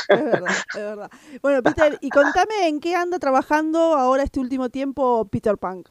Es 0.08 0.24
verdad, 0.24 0.50
es 0.68 0.80
verdad. 0.82 1.10
Bueno, 1.42 1.62
Peter, 1.62 1.98
y 2.00 2.10
contame 2.10 2.68
en 2.68 2.80
qué 2.80 2.94
anda 2.94 3.18
trabajando 3.18 3.96
ahora 3.96 4.22
este 4.22 4.40
último 4.40 4.68
tiempo 4.68 5.26
Peter 5.30 5.56
Punk. 5.58 5.88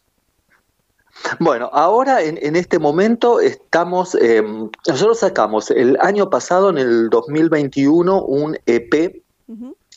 Bueno, 1.39 1.69
ahora 1.71 2.21
en, 2.21 2.55
este 2.57 2.77
momento 2.77 3.39
estamos, 3.39 4.15
eh, 4.15 4.43
nosotros 4.85 5.19
sacamos 5.19 5.71
el 5.71 5.97
año 6.01 6.29
pasado, 6.29 6.69
en 6.69 6.77
el 6.77 7.09
2021, 7.09 8.21
un 8.21 8.57
EP 8.65 9.23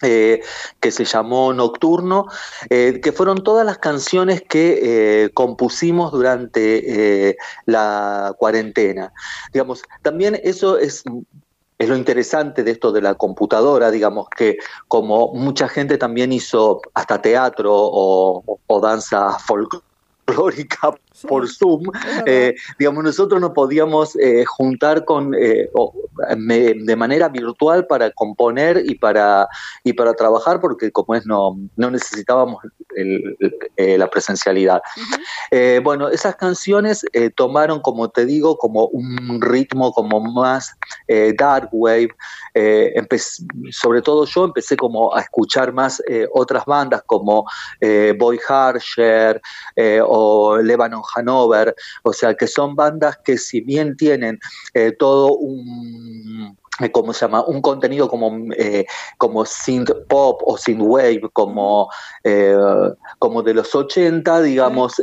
eh, 0.03 0.43
que 0.81 0.93
se 0.93 1.05
llamó 1.05 1.53
Nocturno, 1.53 2.27
eh, 2.71 3.01
que 3.03 3.11
fueron 3.11 3.43
todas 3.43 3.67
las 3.67 3.79
canciones 3.79 4.43
que 4.43 5.25
eh, 5.25 5.31
compusimos 5.31 6.13
durante 6.13 7.37
la 7.67 8.35
cuarentena. 8.39 9.13
Digamos, 9.53 9.83
también 10.03 10.41
eso 10.43 10.79
es 10.79 11.03
es 11.79 11.89
lo 11.89 11.97
interesante 11.97 12.65
de 12.65 12.73
esto 12.73 12.91
de 12.91 13.01
la 13.01 13.15
computadora, 13.15 13.93
digamos 13.93 14.29
que 14.31 14.59
como 14.89 15.33
mucha 15.33 15.69
gente 15.69 15.97
también 15.97 16.33
hizo 16.33 16.81
hasta 16.93 17.23
teatro 17.23 17.73
o, 17.73 18.59
o 18.67 18.81
danza 18.81 19.39
folclórica, 19.39 20.99
por 21.27 21.49
Zoom, 21.49 21.83
eh, 22.27 22.55
digamos, 22.79 23.05
nosotros 23.05 23.41
nos 23.41 23.53
podíamos 23.53 24.17
eh, 24.17 24.45
juntar 24.45 25.05
con, 25.05 25.35
eh, 25.35 25.69
de 26.39 26.97
manera 26.97 27.29
virtual 27.29 27.87
para 27.87 28.11
componer 28.11 28.83
y 28.85 28.95
para, 28.95 29.49
y 29.85 29.93
para 29.93 30.15
trabajar, 30.15 30.61
porque 30.61 30.91
como 30.91 31.15
es, 31.15 31.27
no, 31.27 31.59
no 31.77 31.91
necesitábamos 31.91 32.63
la 33.77 34.11
presencialidad. 34.11 34.81
bueno, 35.85 36.09
esas 36.09 36.35
canciones 36.35 37.05
tomaron, 37.37 37.81
como 37.81 38.09
te 38.09 38.27
digo, 38.27 38.57
como 38.57 38.87
un 38.87 39.41
ritmo 39.41 39.93
como 39.93 40.21
más 40.21 40.75
dark 41.39 41.69
wave, 41.71 42.09
sobre 43.71 44.03
todo 44.03 44.25
yo 44.25 44.47
empecé 44.47 44.77
como 44.77 45.15
a 45.15 45.21
escuchar 45.21 45.73
más 45.73 46.03
otras 46.33 46.65
bandas 46.65 47.03
como 47.07 47.45
Boy 48.19 48.41
Harsher 48.49 49.41
o 50.05 50.59
Lebanon 50.59 51.03
Hanover, 51.15 51.75
o 52.03 52.13
sea 52.13 52.35
que 52.35 52.47
son 52.47 52.75
bandas 52.75 53.19
que 53.25 53.39
si 53.39 53.61
bien 53.61 53.97
tienen 53.97 54.39
eh, 54.75 54.93
todo 54.93 55.35
un 55.35 56.57
¿cómo 56.93 57.13
se 57.13 57.21
llama? 57.21 57.43
Un 57.45 57.61
contenido 57.61 58.09
como, 58.09 58.53
eh, 58.57 58.87
como 59.17 59.45
synth 59.45 59.91
pop 60.09 60.41
o 60.45 60.57
synth 60.57 60.81
wave, 60.81 61.23
como, 61.33 61.89
eh, 62.25 62.57
como 63.19 63.43
de 63.43 63.55
los 63.55 63.75
80, 63.75 64.43
digamos, 64.43 65.01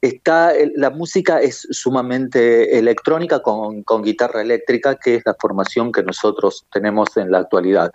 está, 0.00 0.52
la 0.74 0.90
música 0.90 1.40
es 1.40 1.66
sumamente 1.70 2.78
electrónica 2.78 3.40
con, 3.40 3.84
guitarra 4.02 4.42
eléctrica, 4.42 4.96
que 4.96 5.16
es 5.16 5.22
la 5.24 5.34
formación 5.40 5.90
que 5.90 6.02
nosotros 6.02 6.66
tenemos 6.70 7.16
en 7.16 7.30
la 7.30 7.38
actualidad. 7.38 7.90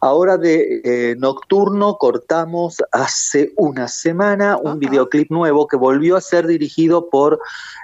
Ahora 0.00 0.38
de 0.38 1.14
Nocturno 1.18 1.96
cortamos 1.98 2.82
hace 2.92 3.52
una 3.56 3.86
semana 3.88 4.56
un 4.56 4.78
videoclip 4.78 5.30
nuevo 5.30 5.66
que 5.66 5.76
volvió 5.76 6.16
a 6.16 6.20
ser 6.20 6.46
dirigido 6.46 7.08
por 7.10 7.38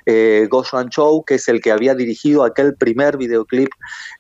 Go 0.07 0.65
Chou, 0.89 1.25
que 1.25 1.35
es 1.35 1.49
el 1.49 1.61
que 1.61 1.73
había 1.73 1.95
dirigido 1.95 2.45
aquel 2.45 2.75
primer 2.75 3.17
videoclip 3.17 3.71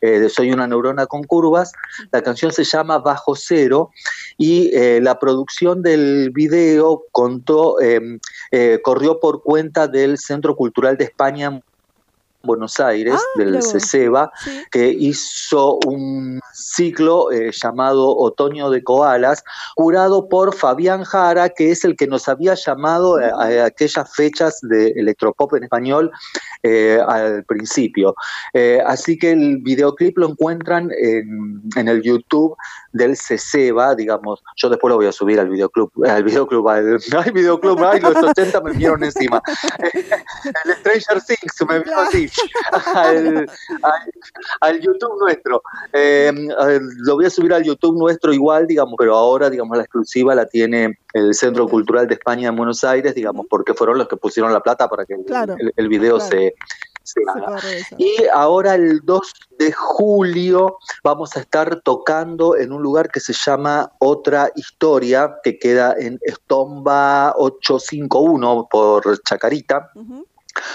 de 0.00 0.28
Soy 0.42 0.50
una 0.50 0.66
neurona 0.66 1.06
con 1.06 1.22
curvas. 1.22 1.70
La 2.10 2.20
canción 2.20 2.50
se 2.50 2.64
llama 2.64 2.98
Bajo 2.98 3.36
Cero 3.36 3.90
y 4.36 4.76
eh, 4.76 5.00
la 5.00 5.20
producción 5.20 5.82
del 5.82 6.30
video 6.30 7.04
contó, 7.12 7.80
em, 7.80 8.18
eh, 8.50 8.80
corrió 8.82 9.20
por 9.20 9.44
cuenta 9.44 9.86
del 9.86 10.18
Centro 10.18 10.56
Cultural 10.56 10.96
de 10.96 11.04
España 11.04 11.62
Buenos 12.42 12.80
Aires, 12.80 13.14
ah, 13.16 13.38
del 13.38 13.62
CECEBA, 13.62 14.30
que 14.70 14.88
hizo 14.88 15.78
un 15.86 16.40
ciclo 16.52 17.30
eh, 17.30 17.50
llamado 17.52 18.16
Otoño 18.16 18.70
de 18.70 18.82
Koalas, 18.82 19.44
curado 19.74 20.28
por 20.28 20.54
Fabián 20.54 21.04
Jara, 21.04 21.48
que 21.50 21.70
es 21.70 21.84
el 21.84 21.96
que 21.96 22.06
nos 22.06 22.28
había 22.28 22.54
llamado 22.54 23.16
a, 23.16 23.64
aquellas 23.64 24.14
fechas 24.14 24.58
de 24.62 24.88
electropop 24.96 25.54
en 25.54 25.64
español 25.64 26.10
eh, 26.62 27.00
al 27.06 27.44
principio. 27.44 28.14
Eh, 28.52 28.80
así 28.86 29.18
que 29.18 29.32
el 29.32 29.58
videoclip 29.58 30.18
lo 30.18 30.30
encuentran 30.30 30.90
en, 30.98 31.62
en 31.76 31.88
el 31.88 32.02
YouTube 32.02 32.56
del 32.92 33.16
CECEBA, 33.16 33.94
digamos, 33.94 34.42
yo 34.56 34.68
después 34.68 34.90
lo 34.90 34.96
voy 34.96 35.06
a 35.06 35.12
subir 35.12 35.40
al 35.40 35.48
videoclub, 35.48 35.90
al 36.06 36.22
videoclub, 36.22 36.68
al, 36.68 36.98
ay, 37.24 37.30
videoclub, 37.30 37.82
ay, 37.84 38.00
los 38.00 38.16
80 38.16 38.60
me 38.60 38.72
vinieron 38.72 39.02
encima. 39.04 39.42
el 39.82 40.74
Stranger 40.76 41.22
Things 41.22 41.68
me 41.68 41.78
vino 41.80 42.00
así, 42.00 42.28
al, 42.94 43.50
al, 44.60 44.80
YouTube 44.80 45.18
nuestro. 45.18 45.62
Eh, 45.92 46.32
lo 46.98 47.14
voy 47.16 47.26
a 47.26 47.30
subir 47.30 47.52
al 47.54 47.64
YouTube 47.64 47.98
nuestro 47.98 48.32
igual, 48.32 48.66
digamos, 48.66 48.94
pero 48.98 49.16
ahora, 49.16 49.48
digamos, 49.48 49.76
la 49.76 49.84
exclusiva 49.84 50.34
la 50.34 50.46
tiene 50.46 50.98
el 51.12 51.34
Centro 51.34 51.68
Cultural 51.68 52.06
de 52.06 52.14
España 52.14 52.48
en 52.48 52.56
Buenos 52.56 52.84
Aires, 52.84 53.14
digamos, 53.14 53.46
porque 53.48 53.74
fueron 53.74 53.98
los 53.98 54.08
que 54.08 54.16
pusieron 54.16 54.52
la 54.52 54.60
plata 54.60 54.88
para 54.88 55.04
que 55.04 55.14
el, 55.14 55.72
el, 55.76 55.88
video 55.88 56.20
se 56.20 56.54
y 57.98 58.24
ahora 58.32 58.74
el 58.74 59.00
2 59.04 59.32
de 59.58 59.72
julio 59.72 60.78
vamos 61.02 61.36
a 61.36 61.40
estar 61.40 61.80
tocando 61.82 62.56
en 62.56 62.72
un 62.72 62.82
lugar 62.82 63.10
que 63.10 63.20
se 63.20 63.32
llama 63.32 63.92
Otra 63.98 64.50
Historia, 64.54 65.36
que 65.42 65.58
queda 65.58 65.94
en 65.98 66.18
Estomba 66.22 67.34
851 67.36 68.68
por 68.70 69.22
Chacarita 69.22 69.90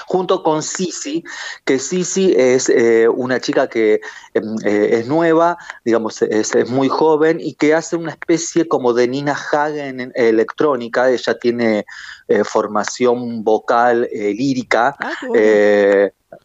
junto 0.08 0.44
con 0.44 0.64
Sisi, 0.64 1.24
que 1.66 1.80
Sisi 1.80 2.34
es 2.36 2.70
eh, 2.70 3.08
una 3.08 3.40
chica 3.40 3.68
que 3.68 4.02
em, 4.34 4.56
eh, 4.66 5.00
es 5.00 5.08
nueva, 5.08 5.58
digamos, 5.86 6.22
es, 6.22 6.56
muy 6.70 6.90
joven 6.90 7.40
y 7.40 7.54
que 7.54 7.74
hace 7.74 7.96
una 7.96 8.12
especie 8.12 8.68
como 8.68 8.94
de 8.94 9.08
Nina 9.08 9.34
Hagen 9.34 10.12
electrónica, 10.16 11.10
ella 11.10 11.38
tiene 11.40 11.86
eh, 12.28 12.44
formación 12.44 13.44
vocal 13.44 14.10
lírica. 14.12 14.96
Ah, 15.00 15.14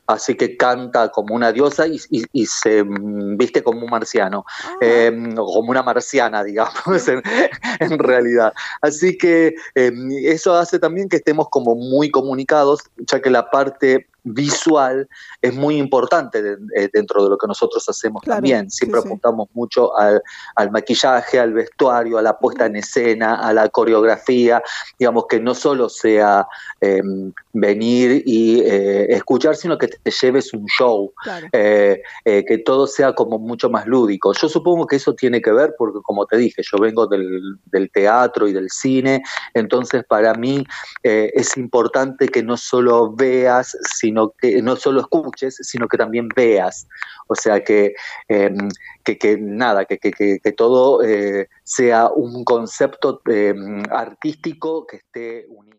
así 0.07 0.35
que 0.37 0.57
canta 0.57 1.11
como 1.11 1.35
una 1.35 1.53
diosa 1.53 1.87
y, 1.87 2.47
se 2.47 2.85
mm, 2.85 3.37
viste 3.37 3.63
como 3.63 3.85
un 3.85 3.91
marciano, 3.91 4.45
ah. 4.65 4.77
em, 4.81 5.35
como 5.35 5.71
una 5.71 5.83
marciana, 5.83 6.45
digamos, 6.45 7.09
en, 7.81 7.99
realidad. 7.99 8.53
Así 8.81 9.17
que 9.19 9.55
em, 9.75 10.11
eso 10.25 10.55
hace 10.55 10.79
también 10.79 11.09
que 11.09 11.17
estemos 11.17 11.49
como 11.49 11.75
muy 11.75 12.11
comunicados, 12.11 12.83
ya 12.99 13.21
que 13.21 13.31
la 13.31 13.51
parte 13.51 14.07
visual 14.25 15.09
es 15.41 15.55
muy 15.55 15.77
importante 15.77 16.57
eh, 16.77 16.89
dentro 16.93 17.25
de 17.25 17.31
lo 17.31 17.39
que 17.39 17.47
nosotros 17.47 17.89
hacemos 17.89 18.23
también. 18.23 18.71
Siempre 18.71 19.01
apuntamos 19.01 19.49
mucho 19.55 19.97
al, 19.97 20.23
maquillaje, 20.71 21.41
al 21.41 21.53
vestuario, 21.53 22.19
a 22.19 22.23
la 22.23 22.39
puesta 22.39 22.67
en 22.67 22.77
escena, 22.77 23.35
a 23.35 23.53
la 23.53 23.69
coreografía, 23.69 24.63
digamos 24.99 25.27
que 25.29 25.41
no 25.41 25.55
solo 25.55 25.89
sea 25.89 26.47
em, 26.81 27.33
venir 27.53 28.23
y 28.25 28.61
eh, 28.61 29.15
escuchar, 29.15 29.57
sino 29.57 29.77
que 29.79 29.89
te 29.89 30.11
lleves 30.11 30.53
un 30.55 30.67
show, 30.67 31.13
eh, 31.53 32.03
que 32.25 32.59
todo 32.59 32.87
sea 32.87 33.15
como 33.15 33.39
mucho 33.39 33.69
más 33.71 33.87
lúdico. 33.87 34.33
Yo 34.35 34.49
supongo 34.49 34.87
que 34.87 34.97
eso 34.97 35.15
tiene 35.15 35.41
que 35.43 35.53
ver 35.53 35.75
porque, 35.77 36.01
como 36.03 36.27
te 36.27 36.37
dije, 36.37 36.63
yo 36.71 36.79
vengo 36.79 37.07
del, 37.07 37.59
del 37.67 37.91
teatro 37.91 38.47
y 38.47 38.53
del 38.53 38.71
cine, 38.71 39.23
entonces 39.55 40.05
para 40.05 40.35
mí 40.35 40.65
es 41.03 41.57
importante 41.57 42.29
que 42.29 42.43
no 42.43 42.57
solo 42.57 43.13
veas, 43.13 43.77
sino 43.99 44.12
sino 44.13 44.35
que 44.39 44.61
no 44.61 44.77
solo 44.77 45.01
escuches, 45.01 45.57
sino 45.63 45.89
que 45.89 45.97
también 45.97 46.29
veas. 46.37 46.87
O 47.29 47.35
sea, 47.35 47.65
que, 47.65 47.95
em, 48.29 48.69
que, 49.03 49.39
nada, 49.41 49.87
que, 49.87 49.99
que 49.99 50.53
todo 50.53 51.03
eh, 51.03 51.49
sea 51.65 52.11
un 52.15 52.45
concepto 52.45 53.23
em, 53.27 53.83
artístico 53.91 54.87
que 54.87 54.97
esté 54.97 55.47
unido. 55.49 55.79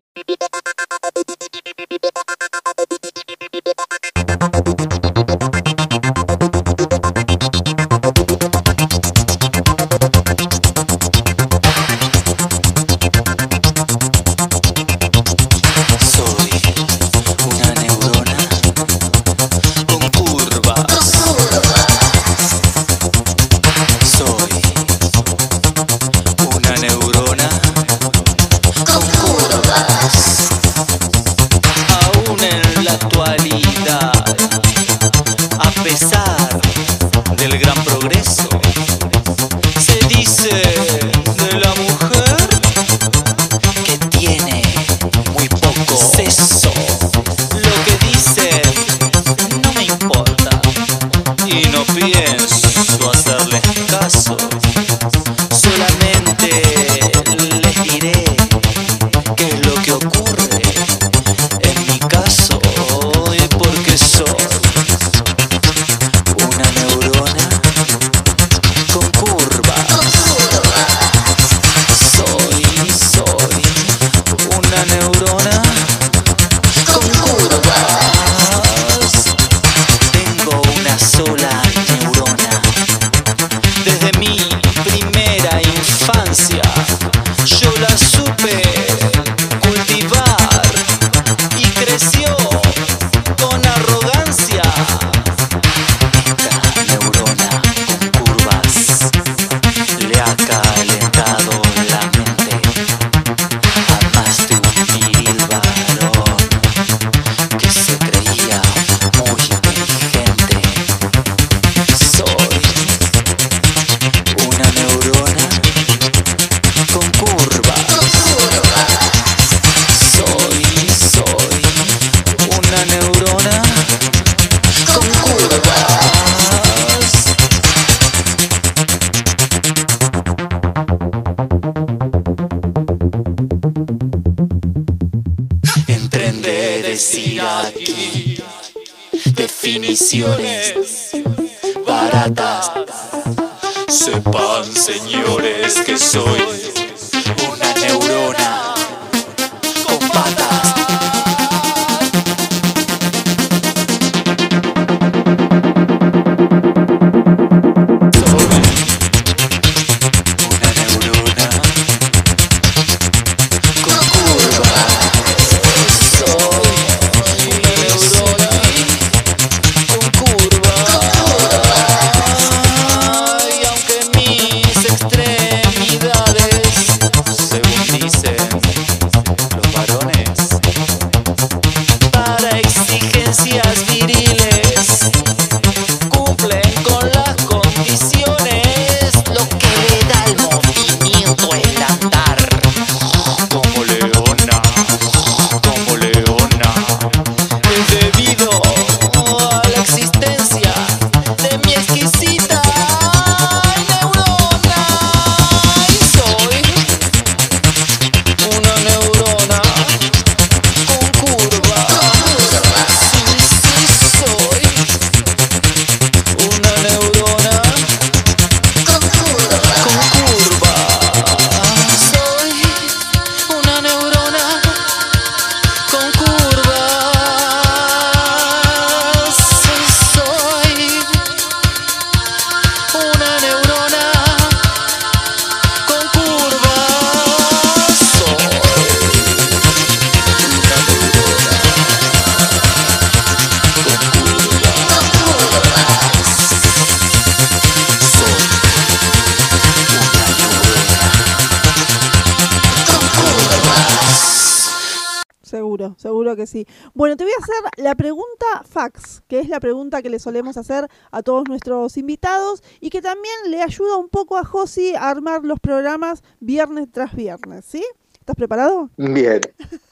La 259.54 259.60
pregunta 259.60 260.02
que 260.02 260.10
le 260.10 260.18
solemos 260.18 260.56
hacer 260.56 260.88
a 261.12 261.22
todos 261.22 261.48
nuestros 261.48 261.96
invitados 261.96 262.62
y 262.80 262.90
que 262.90 263.00
también 263.00 263.34
le 263.48 263.62
ayuda 263.62 263.96
un 263.96 264.08
poco 264.08 264.36
a 264.36 264.44
Josi 264.44 264.96
a 264.96 265.08
armar 265.10 265.44
los 265.44 265.60
programas 265.60 266.24
viernes 266.40 266.88
tras 266.90 267.14
viernes, 267.14 267.64
¿sí? 267.64 267.84
¿Estás 268.18 268.34
preparado? 268.34 268.90
Bien. 268.96 269.40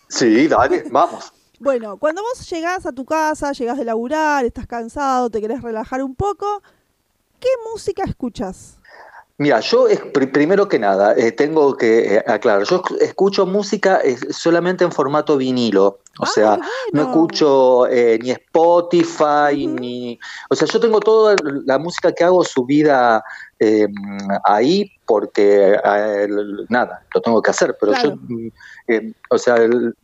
Sí, 0.08 0.48
dale, 0.48 0.84
vamos. 0.90 1.32
Bueno, 1.60 1.96
cuando 1.96 2.22
vos 2.22 2.50
llegás 2.50 2.86
a 2.86 2.92
tu 2.92 3.04
casa, 3.04 3.52
llegás 3.52 3.78
de 3.78 3.84
laburar, 3.84 4.44
estás 4.44 4.66
cansado, 4.66 5.30
te 5.30 5.40
querés 5.40 5.62
relajar 5.62 6.02
un 6.02 6.16
poco, 6.16 6.60
¿qué 7.38 7.48
música 7.70 8.02
escuchas? 8.04 8.80
Mira, 9.38 9.60
yo 9.60 9.86
primero 10.32 10.68
que 10.68 10.78
nada 10.78 11.14
eh, 11.16 11.32
tengo 11.32 11.76
que 11.76 12.16
eh, 12.16 12.24
aclarar, 12.26 12.64
yo 12.64 12.82
escucho 13.00 13.46
música 13.46 14.00
solamente 14.30 14.84
en 14.84 14.92
formato 14.92 15.36
vinilo, 15.36 16.00
o 16.18 16.24
Ah, 16.24 16.26
sea, 16.26 16.58
no 16.92 17.02
escucho 17.02 17.86
eh, 17.88 18.18
ni 18.22 18.30
Spotify, 18.30 19.66
ni... 19.66 20.18
O 20.50 20.54
sea, 20.54 20.68
yo 20.68 20.78
tengo 20.78 21.00
toda 21.00 21.34
la 21.64 21.78
música 21.78 22.12
que 22.12 22.22
hago 22.24 22.44
subida 22.44 23.22
eh, 23.58 23.88
ahí 24.44 24.92
porque, 25.06 25.72
eh, 25.82 26.28
nada, 26.68 27.00
lo 27.14 27.20
tengo 27.20 27.40
que 27.40 27.50
hacer, 27.50 27.76
pero 27.80 27.92
Claro. 27.92 28.10
yo, 28.10 28.16
mm, 28.16 28.48
eh, 28.88 29.12
o 29.30 29.38
sea, 29.38 29.56
el- 29.56 29.94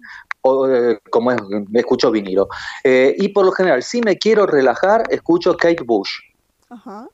o, 0.43 0.69
eh, 0.69 0.99
como 1.11 1.33
es, 1.33 1.39
escucho 1.75 2.11
vinilo. 2.11 2.49
Eh, 2.83 3.15
y 3.19 3.29
por 3.29 3.45
lo 3.45 3.53
general, 3.53 3.83
si 3.83 4.01
me 4.01 4.17
quiero 4.17 4.47
relajar, 4.47 5.05
escucho 5.11 5.55
Kate 5.57 5.83
Bush. 5.85 6.11
Ajá. 6.71 7.07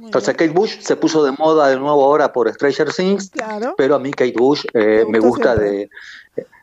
Muy 0.00 0.10
O 0.14 0.20
sea, 0.20 0.32
bien. 0.34 0.48
Kate 0.48 0.58
Bush 0.58 0.78
se 0.80 0.96
puso 0.96 1.22
de 1.24 1.32
moda 1.32 1.68
de 1.68 1.76
nuevo 1.78 2.04
ahora 2.04 2.32
por 2.32 2.52
Stranger 2.52 2.92
Things, 2.92 3.30
Claro. 3.30 3.74
pero 3.76 3.94
a 3.96 3.98
mí 3.98 4.10
Kate 4.10 4.34
Bush 4.36 4.64
eh, 4.74 5.04
me 5.08 5.18
gusta 5.18 5.54
de 5.56 5.90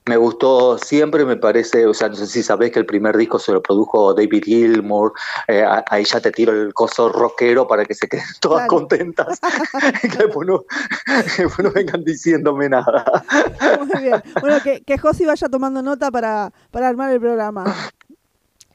me 0.05 0.17
gustó 0.17 0.79
siempre, 0.79 1.23
me 1.23 1.37
parece, 1.37 1.85
o 1.85 1.93
sea, 1.93 2.09
no 2.09 2.15
sé 2.15 2.25
si 2.25 2.41
sabés 2.41 2.71
que 2.71 2.79
el 2.79 2.87
primer 2.87 3.15
disco 3.15 3.37
se 3.37 3.51
lo 3.51 3.61
produjo 3.61 4.11
David 4.15 4.43
Gilmour, 4.43 5.13
eh, 5.47 5.63
ahí 5.87 6.03
ya 6.03 6.19
te 6.19 6.31
tiro 6.31 6.51
el 6.51 6.73
coso 6.73 7.09
rockero 7.09 7.67
para 7.67 7.85
que 7.85 7.93
se 7.93 8.07
queden 8.07 8.25
todas 8.39 8.61
Claro. 8.65 8.69
contentas, 8.69 9.39
que 10.01 10.07
después 10.07 10.47
no, 10.47 10.63
que 11.35 11.43
después 11.43 11.59
no 11.59 11.71
vengan 11.71 12.03
diciéndome 12.03 12.69
nada. 12.69 13.05
Muy 13.85 14.01
bien. 14.01 14.23
Bueno, 14.41 14.57
que, 14.63 14.81
que 14.81 14.97
Josi 14.97 15.25
vaya 15.25 15.47
tomando 15.47 15.83
nota 15.83 16.09
para, 16.09 16.51
para 16.71 16.87
armar 16.87 17.11
el 17.13 17.19
programa. 17.19 17.65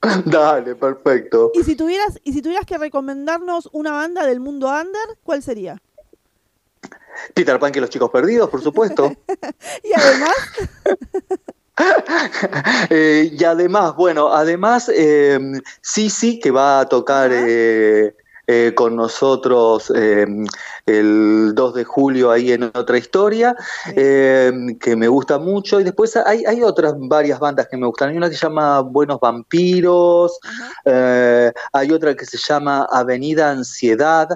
Dale, 0.25 0.75
perfecto. 0.75 1.53
Y 1.55 1.63
si 1.63 1.77
tuvieras, 1.77 2.21
y 2.25 2.33
si 2.33 2.43
tuvieras 2.43 2.67
que 2.67 2.79
recomendarnos 2.79 3.69
una 3.73 3.93
banda 3.93 4.27
del 4.27 4.41
mundo 4.41 4.69
under, 4.69 5.19
¿cuál 5.23 5.43
sería? 5.43 5.81
Peter 7.35 7.59
Pan 7.59 7.73
que 7.73 7.81
los 7.81 7.91
chicos 7.91 8.11
perdidos, 8.11 8.51
por 8.51 8.63
supuesto. 8.63 9.13
Y 9.83 9.93
además, 9.95 10.35
Eh, 12.91 13.31
y 13.33 13.45
además, 13.45 13.97
bueno, 13.97 14.33
además, 14.33 14.91
eh, 14.95 15.39
Sisi, 15.81 16.39
que 16.39 16.51
va 16.51 16.81
a 16.81 16.89
tocar 16.89 17.31
eh, 17.33 18.15
eh, 18.47 18.73
con 18.75 18.95
nosotros 18.95 19.91
eh, 19.95 20.27
el 20.85 21.55
2 21.55 21.75
de 21.75 21.85
julio 21.85 22.31
ahí 22.31 22.53
en 22.53 22.65
otra 22.65 22.99
historia, 22.99 23.57
eh, 23.97 24.53
que 24.81 24.97
me 24.97 25.09
gusta 25.09 25.39
mucho. 25.39 25.81
Y 25.81 25.85
después 25.85 26.15
hay, 26.17 26.45
hay 26.45 26.63
otras 26.63 26.95
varias 26.99 27.39
bandas 27.39 27.69
que 27.69 27.77
me 27.77 27.87
gustan. 27.87 28.11
Hay 28.11 28.17
una 28.17 28.29
que 28.29 28.37
se 28.37 28.43
llama 28.43 28.81
Buenos 28.81 29.19
Vampiros, 29.21 30.39
hay 30.85 31.91
otra 31.91 32.15
que 32.15 32.27
se 32.27 32.39
llama 32.39 32.87
Avenida 32.91 33.51
Ansiedad, 33.51 34.29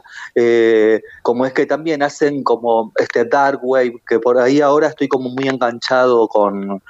como 1.23 1.45
es 1.45 1.53
que 1.53 1.67
también 1.67 2.03
hacen 2.03 2.43
como 2.43 2.93
este 2.97 3.25
dark 3.25 3.61
wave, 3.63 4.01
que 4.09 4.19
por 4.19 4.39
ahí 4.39 4.61
ahora 4.61 4.89
estoy 4.89 5.09
como 5.09 5.29
muy 5.31 5.49
enganchado 5.49 6.29
con, 6.29 6.83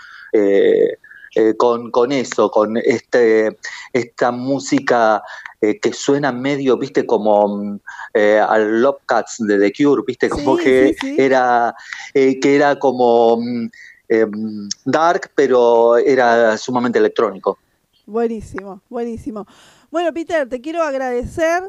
eh, 1.38 1.54
con, 1.56 1.90
con 1.90 2.10
eso, 2.10 2.50
con 2.50 2.78
este, 2.78 3.58
esta 3.92 4.30
música 4.30 5.22
eh, 5.60 5.78
que 5.80 5.92
suena 5.92 6.30
medio, 6.32 6.76
viste, 6.78 7.04
como 7.06 7.48
mm, 7.58 7.80
eh, 8.14 8.38
al 8.38 8.80
Love 8.82 9.00
Cats 9.06 9.36
de 9.38 9.58
The 9.58 9.72
Cure, 9.72 10.02
viste, 10.06 10.28
como 10.28 10.56
Sí, 10.58 10.64
que 10.64 10.96
sí, 11.00 11.06
sí. 11.08 11.16
era 11.18 11.74
eh, 12.14 12.38
que 12.40 12.54
era 12.56 12.78
como 12.78 13.36
mm, 13.38 13.68
em, 14.08 14.68
dark, 14.84 15.30
pero 15.34 15.96
era 15.98 16.56
sumamente 16.56 16.98
electrónico. 16.98 17.58
buenísimo, 18.06 18.80
buenísimo. 18.88 19.46
Bueno, 19.90 20.12
Peter, 20.12 20.48
te 20.48 20.60
quiero 20.60 20.82
agradecer. 20.82 21.62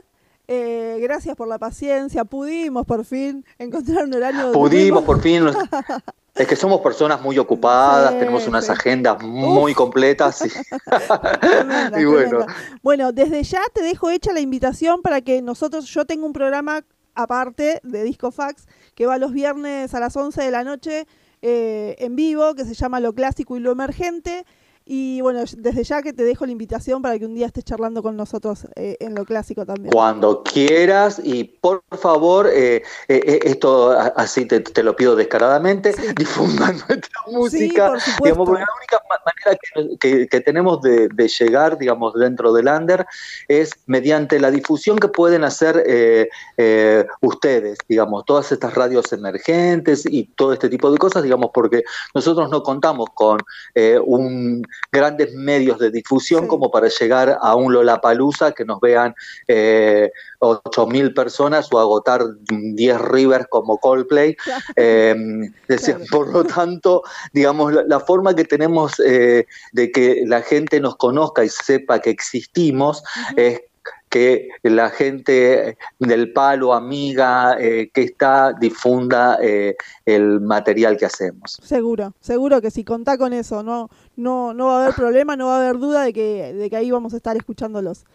eh, 0.48 0.98
gracias 1.02 1.36
por 1.36 1.48
la 1.48 1.60
paciencia. 1.60 2.26
Pudimos 2.26 2.86
por 2.86 3.06
fin 3.06 3.46
encontrar 3.60 4.06
un 4.06 4.14
horario. 4.16 4.52
Pudimos 4.52 5.04
por 5.04 5.22
fin. 5.22 5.46
Es 6.40 6.48
que 6.48 6.56
somos 6.56 6.80
personas 6.82 7.22
muy 7.22 7.38
ocupadas, 7.38 8.14
Sí, 8.14 8.20
tenemos 8.20 8.48
unas 8.48 8.66
sí. 8.66 8.72
agendas 8.72 9.22
muy 9.22 9.74
completas. 9.74 10.42
y- 10.46 11.40
Tremenda, 11.40 12.00
y 12.02 12.06
bueno, 12.06 12.30
tremenda. 12.30 12.56
Bueno, 12.82 13.12
desde 13.12 13.44
ya 13.44 13.62
te 13.74 13.82
dejo 13.84 14.10
hecha 14.10 14.32
la 14.34 14.40
invitación 14.40 15.02
para 15.02 15.22
que 15.22 15.42
nosotros, 15.42 15.86
yo 15.86 16.06
tengo 16.06 16.26
un 16.26 16.34
programa 16.34 16.84
aparte 17.14 17.82
de 17.84 18.04
Disco 18.04 18.32
Fax 18.32 18.66
que 18.96 19.06
va 19.06 19.18
los 19.18 19.34
viernes 19.34 19.94
a 19.94 20.00
las 20.00 20.16
11 20.16 20.42
de 20.42 20.52
la 20.52 20.64
noche 20.64 21.06
eh, 21.42 21.96
en 22.00 22.16
vivo, 22.16 22.56
que 22.56 22.64
se 22.66 22.74
llama 22.74 23.00
Lo 23.00 23.14
Clásico 23.14 23.58
y 23.58 23.60
Lo 23.60 23.72
Emergente. 23.72 24.46
Y 24.92 25.22
bueno, 25.22 25.44
desde 25.56 25.84
ya 25.84 26.02
que 26.02 26.14
te 26.14 26.24
dejo 26.24 26.48
la 26.48 26.52
invitación 26.52 27.04
para 27.04 27.20
que 27.20 27.26
un 27.26 27.36
día 27.36 27.46
estés 27.46 27.64
charlando 27.64 28.02
con 28.02 28.18
nosotros 28.18 28.66
eh, 28.76 28.98
en 29.00 29.14
Lo 29.14 29.24
Clásico 29.24 29.64
también. 29.64 29.92
cuando 29.92 30.42
quieras 30.42 31.22
y 31.24 31.44
por 31.44 31.84
favor, 32.00 32.50
eh, 32.52 32.82
eh, 33.08 33.40
esto 33.44 33.92
así 33.92 34.46
te, 34.48 34.62
te 34.62 34.82
lo 34.82 34.96
pido 34.96 35.16
descaradamente, 35.16 35.94
Sí. 35.94 36.02
difundan 36.18 36.76
nuestra 36.90 37.22
música. 37.28 37.88
por 37.90 38.00
supuesto. 38.02 38.24
digamos, 38.26 38.48
porque 38.50 38.62
la 38.62 38.78
única 38.80 39.00
ma- 39.08 39.20
manera 39.28 39.60
que, 39.62 39.98
que- 40.00 40.28
que 40.28 40.42
tenemos 40.42 40.82
de, 40.82 41.08
de 41.10 41.28
llegar, 41.28 41.78
digamos, 41.78 42.16
dentro 42.16 42.52
del 42.52 42.68
under 42.68 43.06
es 43.48 43.70
mediante 43.86 44.40
la 44.40 44.50
difusión 44.50 44.98
que 44.98 45.08
pueden 45.10 45.44
hacer 45.44 45.84
eh, 45.86 46.30
eh, 46.58 47.06
ustedes, 47.22 47.78
digamos, 47.88 48.26
todas 48.26 48.52
estas 48.52 48.74
radios 48.74 49.14
emergentes 49.14 50.04
y 50.10 50.24
todo 50.36 50.52
este 50.52 50.68
tipo 50.68 50.92
de 50.92 50.98
cosas, 50.98 51.22
digamos, 51.22 51.52
porque 51.54 51.84
nosotros 52.16 52.50
no 52.50 52.64
contamos 52.64 53.10
con 53.14 53.38
eh, 53.76 54.00
un 54.04 54.64
grandes 54.92 55.34
medios 55.34 55.80
de 55.80 55.92
difusión 55.92 56.44
Sí. 56.44 56.48
como 56.48 56.72
para 56.72 56.88
llegar 56.88 57.38
a 57.42 57.56
un 57.56 57.74
Lollapalooza 57.74 58.52
que 58.54 58.66
nos 58.66 58.80
vean 58.80 59.14
eh, 59.48 60.12
8.000 60.40 61.14
personas 61.14 61.68
o 61.72 61.80
agotar 61.80 62.22
10 62.50 63.02
rivers 63.02 63.46
como 63.50 63.78
Coldplay. 63.78 64.36
Eh, 64.76 65.16
Claro. 65.68 66.04
Por 66.12 66.34
lo 66.34 66.44
tanto, 66.44 67.04
digamos, 67.34 67.74
la, 67.74 67.84
la 67.84 68.00
forma 68.00 68.36
que 68.36 68.44
tenemos 68.46 69.00
eh, 69.00 69.46
de 69.72 69.92
que 69.92 70.24
la 70.26 70.42
gente 70.42 70.80
nos 70.80 70.96
conozca 70.98 71.44
y 71.44 71.50
sepa 71.50 72.00
que 72.00 72.10
existimos 72.10 73.00
Ujú. 73.00 73.34
es 73.38 73.62
que 74.10 74.50
la 74.64 74.90
gente 74.90 75.78
del 76.00 76.34
palo, 76.34 76.74
amiga, 76.74 77.56
eh, 77.60 77.90
que 77.94 78.02
está, 78.02 78.54
difunda 78.54 79.38
eh, 79.42 79.76
el 80.06 80.42
material 80.42 80.98
que 80.98 81.06
hacemos. 81.06 81.60
Seguro, 81.64 82.14
seguro 82.20 82.62
que 82.62 82.72
si 82.72 82.84
contá 82.84 83.18
con 83.18 83.34
eso, 83.34 83.64
no, 83.64 83.90
no, 84.16 84.54
no 84.54 84.68
va 84.68 84.80
a 84.80 84.84
haber 84.84 84.96
problema, 84.96 85.36
no 85.36 85.48
va 85.48 85.58
a 85.58 85.64
haber 85.64 85.80
duda 85.80 86.04
de 86.04 86.14
que, 86.14 86.54
de 86.54 86.70
que 86.70 86.76
ahí 86.76 86.92
vamos 86.92 87.14
a 87.14 87.18
estar 87.18 87.38
escuchándolos. 87.38 88.06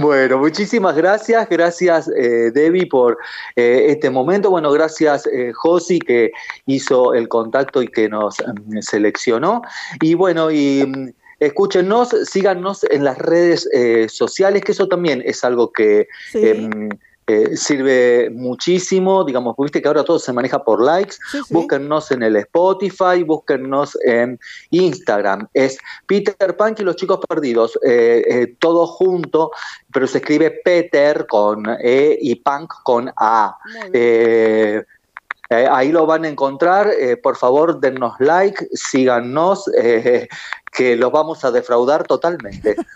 Bueno, 0.00 0.38
muchísimas 0.38 0.96
gracias, 0.96 1.48
gracias 1.48 2.08
eh, 2.08 2.50
Debbie 2.52 2.86
por 2.86 3.18
eh, 3.54 3.86
este 3.88 4.10
momento. 4.10 4.50
Bueno, 4.50 4.72
gracias 4.72 5.26
eh, 5.26 5.52
Josi 5.54 5.98
que 5.98 6.32
hizo 6.66 7.14
el 7.14 7.28
contacto 7.28 7.82
y 7.82 7.88
que 7.88 8.08
nos 8.08 8.36
mm, 8.40 8.78
seleccionó. 8.80 9.62
Y 10.00 10.14
bueno, 10.14 10.50
y 10.50 10.84
mm, 10.84 11.12
escúchenos, 11.38 12.08
síganos 12.24 12.84
en 12.84 13.04
las 13.04 13.18
redes 13.18 13.68
eh, 13.72 14.08
sociales, 14.08 14.62
que 14.64 14.72
eso 14.72 14.88
también 14.88 15.22
es 15.24 15.44
algo 15.44 15.72
que 15.72 16.06
Sí, 16.32 16.46
em, 16.46 16.88
eh, 17.30 17.56
sirve 17.56 18.30
muchísimo. 18.30 19.22
Digamos, 19.22 19.54
viste 19.58 19.82
que 19.82 19.88
ahora 19.88 20.02
todo 20.02 20.18
se 20.18 20.32
maneja 20.32 20.64
por 20.64 20.82
likes. 20.82 21.16
sí, 21.30 21.38
sí. 21.46 21.52
Búsquennos 21.54 22.10
en 22.10 22.22
el 22.22 22.36
Spotify, 22.36 23.22
búsquennos 23.22 23.98
en 24.04 24.40
Instagram. 24.70 25.46
Es 25.52 25.78
Peter 26.06 26.56
Punk 26.56 26.80
y 26.80 26.84
los 26.84 26.96
chicos 26.96 27.20
perdidos, 27.28 27.78
eh, 27.84 28.54
todo 28.58 28.86
junto, 28.86 29.50
pero 29.92 30.06
se 30.06 30.18
escribe 30.18 30.60
Peter 30.64 31.26
con 31.26 31.64
E 31.82 32.18
y 32.20 32.36
Punk 32.36 32.72
con 32.82 33.12
A. 33.16 33.56
Eh, 35.50 35.66
ahí 35.70 35.92
lo 35.92 36.06
van 36.06 36.24
a 36.24 36.28
encontrar. 36.28 36.88
eh, 36.98 37.16
por 37.16 37.36
favor, 37.36 37.80
dennos 37.80 38.14
like, 38.18 38.66
síganos, 38.72 39.64
eh, 39.78 40.28
que 40.78 40.94
los 40.94 41.10
vamos 41.10 41.44
a 41.44 41.50
defraudar 41.50 42.06
totalmente. 42.06 42.76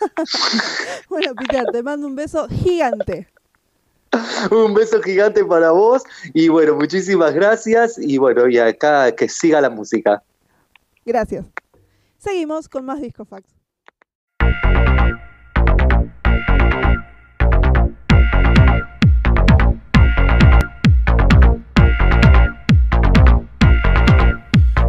Bueno, 1.08 1.34
Peter, 1.34 1.66
te 1.70 1.82
mando 1.82 2.06
un 2.06 2.16
beso 2.16 2.48
gigante. 2.48 3.28
Un 4.50 4.72
beso 4.72 5.02
gigante 5.02 5.44
para 5.44 5.72
vos 5.72 6.02
y 6.32 6.48
bueno, 6.48 6.74
muchísimas 6.74 7.34
gracias 7.34 7.98
y 7.98 8.16
bueno, 8.16 8.48
y 8.48 8.58
acá 8.58 9.14
que 9.14 9.28
siga 9.28 9.60
la 9.60 9.68
música. 9.68 10.22
Gracias. 11.04 11.44
Seguimos 12.16 12.66
con 12.66 12.86
más 12.86 13.02
Disco 13.02 13.26
Fax. 13.26 13.44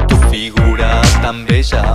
Tu 0.07 0.15
figura 0.31 1.01
tan 1.21 1.45
bella 1.45 1.93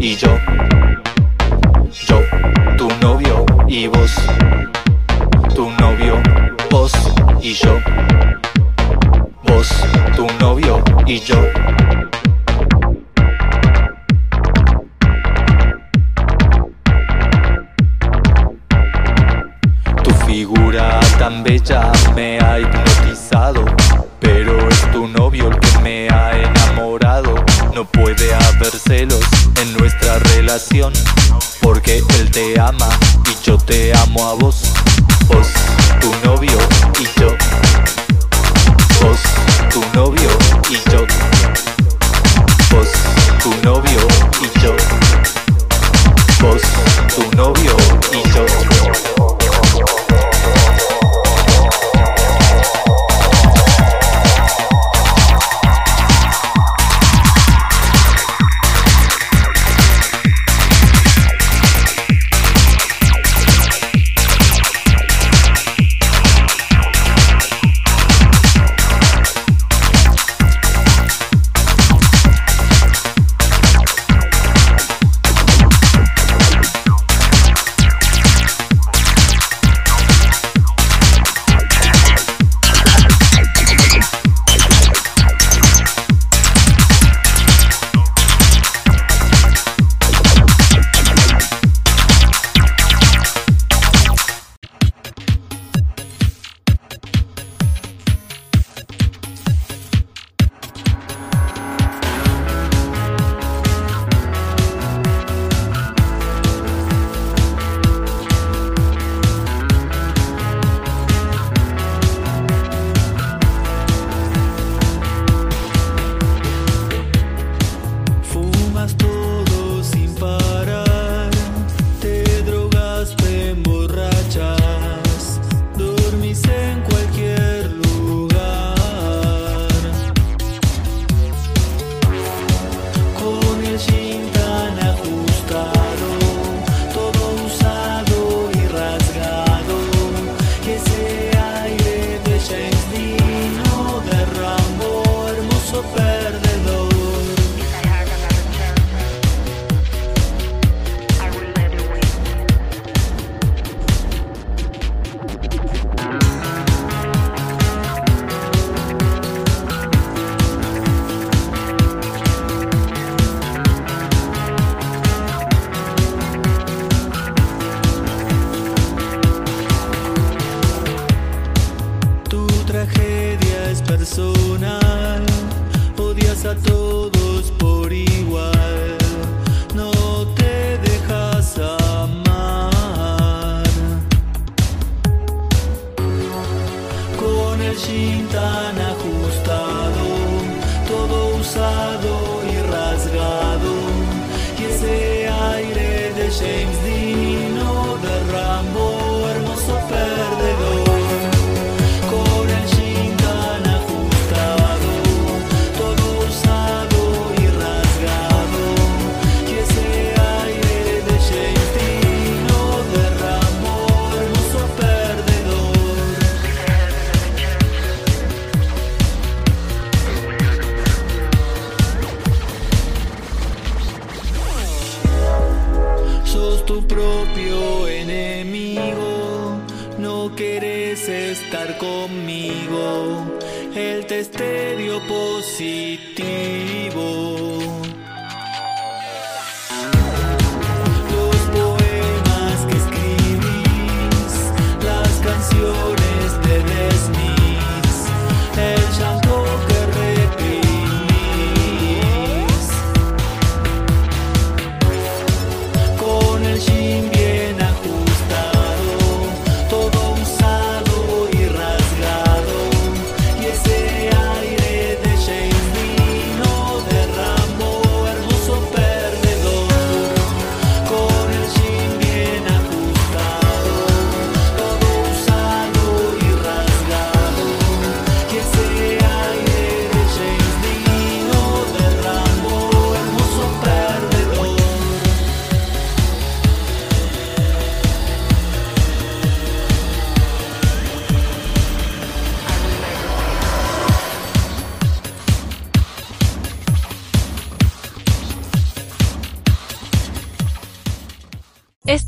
y 0.00 0.16
yo. 0.16 0.28
Yo, 2.06 2.20
tu 2.78 2.88
novio 3.02 3.44
y 3.68 3.86
vos. 3.86 4.16
Tu 5.54 5.70
novio, 5.78 6.14
vos 6.70 6.92
y 7.42 7.52
yo. 7.52 7.78
Vos, 9.42 9.68
tu 10.16 10.26
novio 10.40 10.82
y 11.06 11.20
yo. 11.20 11.59
ama 32.70 32.88
y 33.26 33.44
yo 33.44 33.58
te 33.58 33.92
amo 33.92 34.28
a 34.28 34.34
vos. 34.34 34.69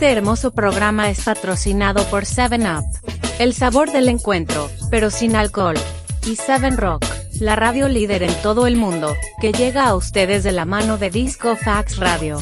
Este 0.02 0.18
hermoso 0.18 0.50
programa 0.50 1.10
es 1.10 1.22
patrocinado 1.22 2.04
por 2.06 2.24
7up, 2.24 2.82
el 3.38 3.54
sabor 3.54 3.92
del 3.92 4.08
encuentro, 4.08 4.68
pero 4.90 5.10
sin 5.10 5.36
alcohol, 5.36 5.76
y 6.26 6.34
7 6.34 6.70
Rock, 6.70 7.04
la 7.38 7.54
radio 7.54 7.88
líder 7.88 8.24
en 8.24 8.34
todo 8.42 8.66
el 8.66 8.74
mundo, 8.74 9.14
que 9.40 9.52
llega 9.52 9.86
a 9.86 9.94
ustedes 9.94 10.42
de 10.42 10.50
la 10.50 10.64
mano 10.64 10.98
de 10.98 11.10
Disco 11.10 11.54
Fax 11.54 11.98
Radio. 11.98 12.40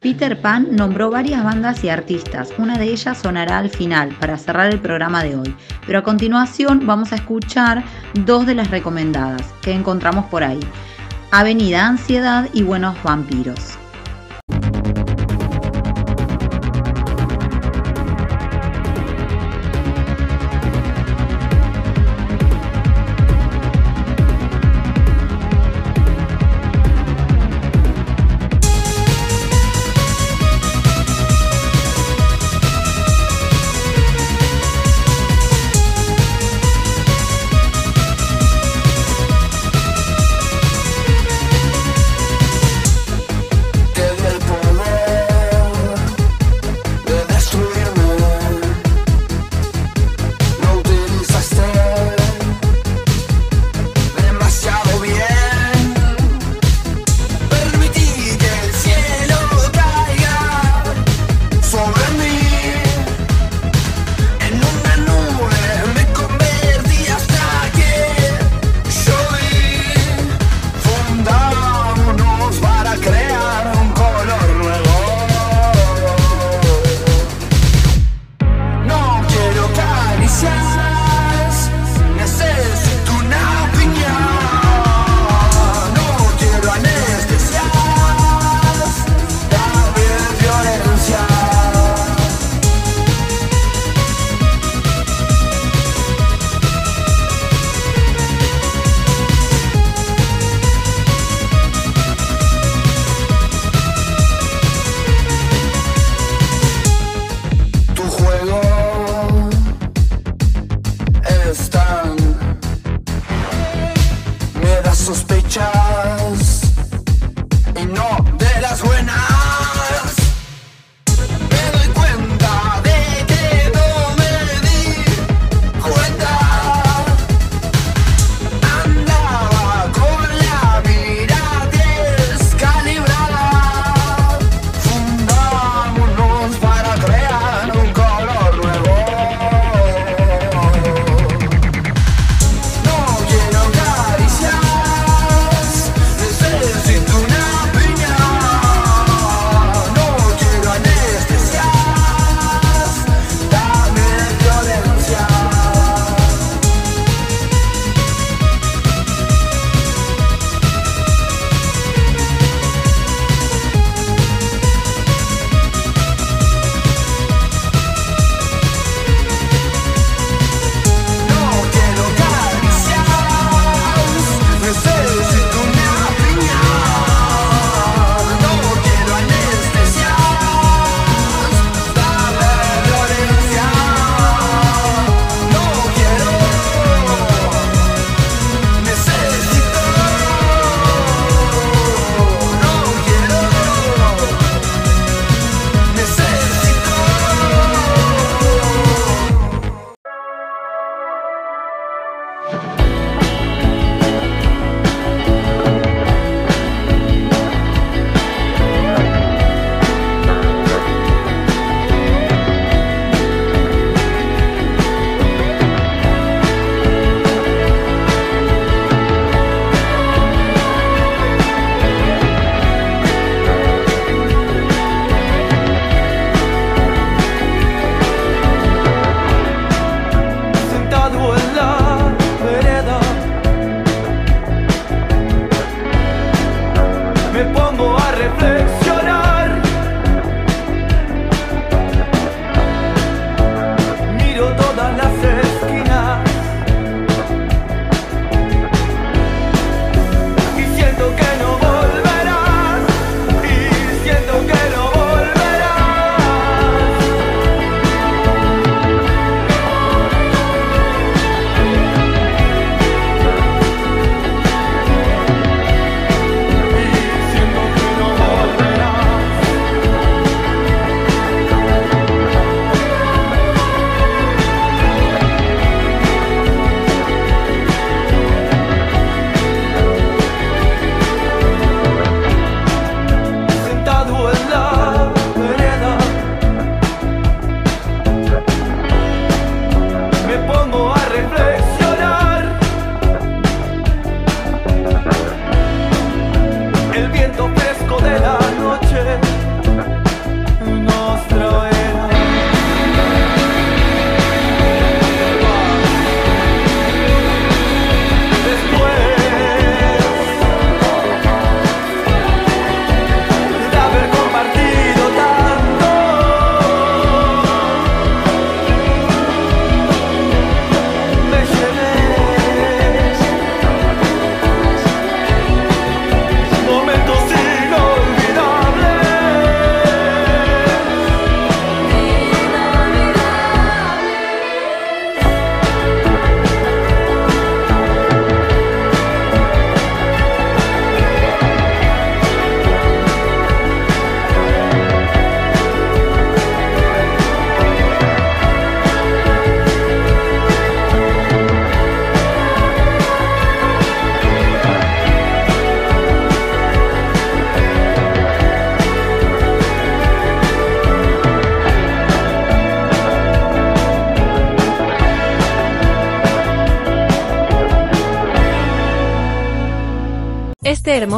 Peter 0.00 0.38
Pan 0.38 0.68
nombró 0.76 1.10
varias 1.10 1.42
bandas 1.42 1.82
y 1.82 1.88
artistas, 1.88 2.50
una 2.58 2.76
de 2.76 2.84
ellas 2.84 3.16
sonará 3.16 3.56
al 3.56 3.70
final 3.70 4.14
para 4.20 4.36
cerrar 4.36 4.70
el 4.70 4.80
programa 4.80 5.24
de 5.24 5.34
hoy, 5.34 5.56
pero 5.86 6.00
a 6.00 6.04
continuación 6.04 6.86
vamos 6.86 7.10
a 7.12 7.16
escuchar 7.16 7.82
dos 8.26 8.44
de 8.44 8.54
las 8.54 8.70
recomendadas 8.70 9.40
que 9.62 9.72
encontramos 9.72 10.26
por 10.26 10.44
ahí, 10.44 10.60
Avenida 11.30 11.86
Ansiedad 11.86 12.50
y 12.52 12.64
Buenos 12.64 13.02
Vampiros. 13.02 13.77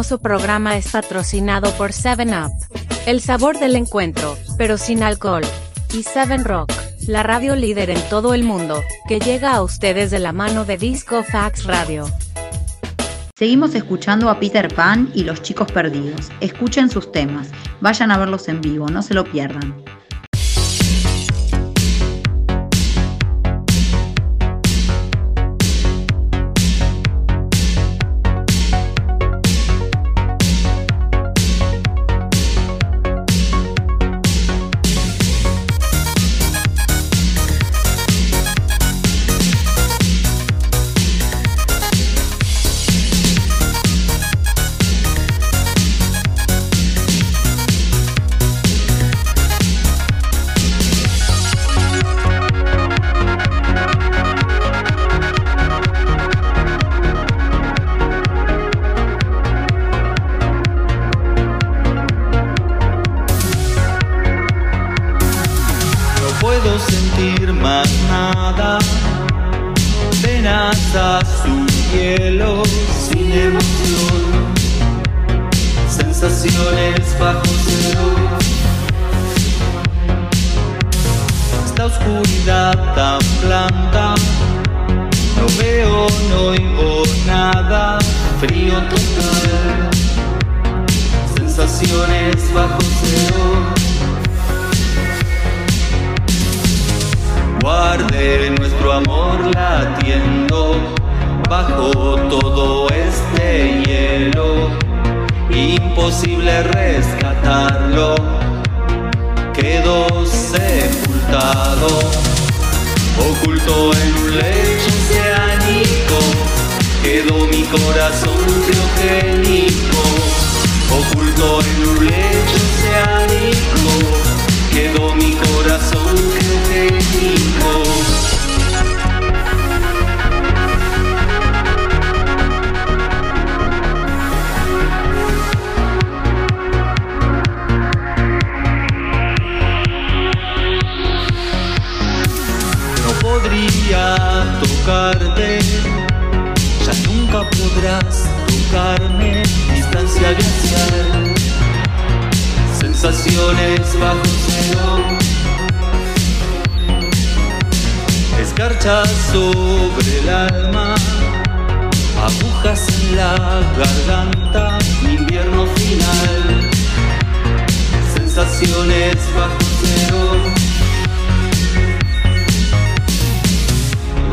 Hermoso 0.00 0.22
programa 0.22 0.78
es 0.78 0.92
patrocinado 0.92 1.70
por 1.74 1.90
7up, 1.90 2.50
el 3.04 3.20
sabor 3.20 3.58
del 3.58 3.76
encuentro, 3.76 4.34
pero 4.56 4.78
sin 4.78 5.02
alcohol, 5.02 5.42
y 5.92 6.04
7 6.04 6.38
Rock, 6.38 6.72
la 7.06 7.22
radio 7.22 7.54
líder 7.54 7.90
en 7.90 8.00
todo 8.08 8.32
el 8.32 8.42
mundo, 8.42 8.82
que 9.06 9.20
llega 9.20 9.52
a 9.52 9.62
ustedes 9.62 10.10
de 10.10 10.18
la 10.18 10.32
mano 10.32 10.64
de 10.64 10.78
Disco 10.78 11.22
Fax 11.22 11.64
Radio. 11.64 12.06
Seguimos 13.36 13.74
escuchando 13.74 14.30
a 14.30 14.40
Peter 14.40 14.74
Pan 14.74 15.10
y 15.14 15.24
los 15.24 15.42
chicos 15.42 15.70
perdidos. 15.70 16.30
Escuchen 16.40 16.88
sus 16.88 17.12
temas, 17.12 17.50
vayan 17.82 18.10
a 18.10 18.16
verlos 18.16 18.48
en 18.48 18.62
vivo, 18.62 18.88
no 18.88 19.02
se 19.02 19.12
lo 19.12 19.24
pierdan. 19.24 19.84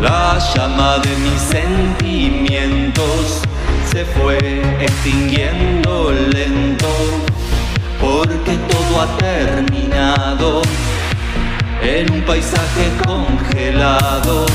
La 0.01 0.37
llama 0.53 0.99
de 0.99 1.15
mis 1.17 1.41
sentimientos 1.41 3.41
se 3.91 4.05
fue 4.05 4.37
extinguiendo 4.79 6.11
lento 6.11 6.87
porque 7.99 8.57
todo 8.69 9.01
ha 9.01 9.17
terminado 9.17 10.61
en 11.81 12.11
un 12.11 12.21
paisaje 12.21 12.91
congelado 13.07 14.45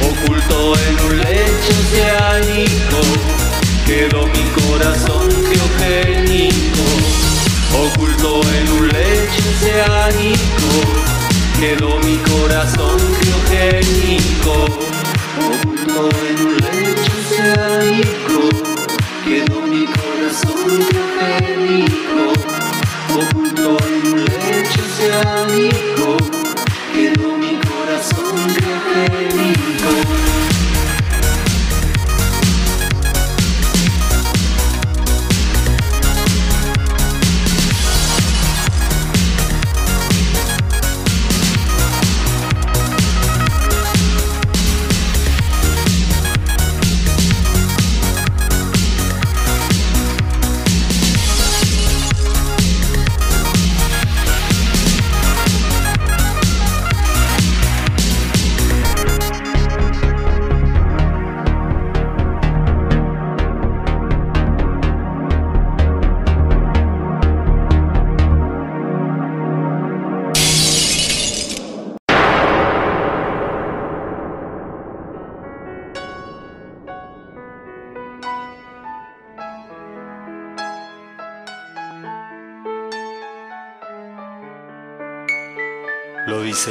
oculto 0.00 0.72
en 0.88 1.00
un 1.06 1.18
lecho 1.18 1.74
oceánico. 1.82 3.00
Quedó 3.84 4.26
mi 4.28 4.44
corazón 4.62 5.28
criogénico 5.48 6.86
oculto 7.84 8.40
en 8.56 8.64
un 8.72 8.88
lecho 8.88 9.42
oceánico 9.56 10.68
quedó 11.62 11.96
mi 12.00 12.16
corazón 12.16 12.98
criogénico. 13.20 14.66
Oculto 15.38 16.08
en 16.28 16.46
un 16.46 16.56
lecho 16.56 17.12
oceánico 17.22 18.38
quedó 19.24 19.60
mi 19.68 19.86
corazón 19.86 20.84
criogénico. 20.88 22.32
Oculto 23.14 23.76
en 23.86 24.12
un 24.12 24.24
lecho 24.24 24.80
oceánico 24.88 26.16
quedó 26.92 27.38
mi 27.38 27.54
corazón 27.70 28.34
criogénico 28.56 30.21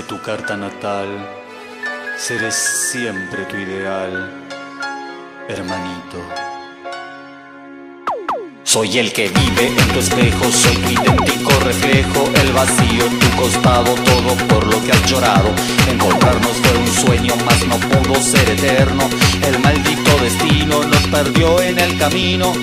Dice 0.01 0.15
tu 0.15 0.21
carta 0.21 0.57
natal, 0.57 1.07
seré 2.17 2.51
siempre 2.51 3.43
tu 3.45 3.57
ideal, 3.57 4.31
hermanito. 5.47 6.17
Soy 8.63 8.97
el 8.97 9.13
que 9.13 9.27
vive 9.27 9.67
en 9.67 9.87
tu 9.93 9.99
espejo, 9.99 10.45
soy 10.51 10.75
tu 10.77 10.89
idéntico 10.89 11.51
reflejo, 11.65 12.31
el 12.33 12.51
vacío 12.51 13.05
en 13.05 13.19
tu 13.19 13.29
costado, 13.35 13.93
todo 13.93 14.35
por 14.47 14.65
lo 14.65 14.83
que 14.83 14.91
has 14.91 15.05
llorado. 15.05 15.49
Encontrarnos 15.91 16.53
fue 16.63 16.77
un 16.77 16.87
sueño, 16.87 17.33
mas 17.45 17.67
no 17.67 17.77
pudo 17.77 18.15
ser 18.21 18.49
eterno. 18.49 19.07
El 19.45 19.59
maldito 19.59 20.17
destino 20.17 20.83
nos 20.83 21.07
perdió 21.07 21.61
en 21.61 21.77
el 21.77 21.97
camino. 21.99 22.53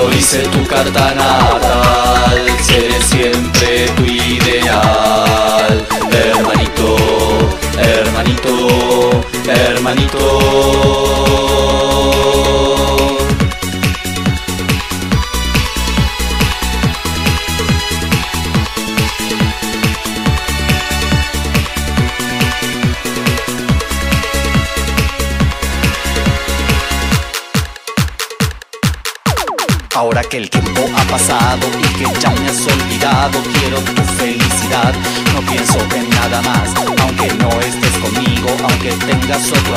Lo 0.00 0.10
hice 0.14 0.38
tu 0.48 0.66
carta 0.66 1.14
natal, 1.14 2.46
seré 2.62 3.02
siempre 3.02 3.86
tu 3.96 4.04
ideal. 4.04 5.86
Hermanito, 6.10 6.96
hermanito, 7.78 9.20
hermanito. 9.46 10.89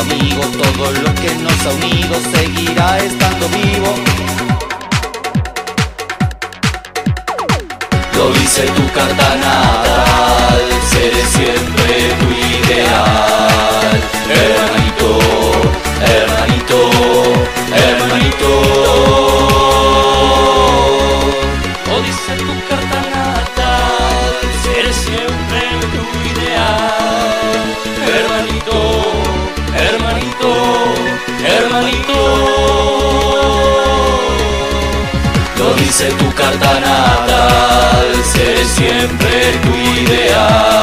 Amigo, 0.04 0.43
todo 0.62 0.91
lo 0.91 1.16
que 1.16 1.34
nos 1.36 1.66
ha 1.66 1.72
unido 1.72 2.16
seguirá 2.34 2.97
estando 2.97 3.47
vivo. 3.49 3.93
Lo 8.16 8.32
hice 8.32 8.64
tu 8.78 8.86
carta 8.93 9.36
natal, 9.36 10.62
seré 10.91 11.24
carta 36.44 36.80
natal, 36.80 38.24
seré 38.24 38.66
siempre 38.66 39.60
tu 39.62 40.02
ideal. 40.02 40.83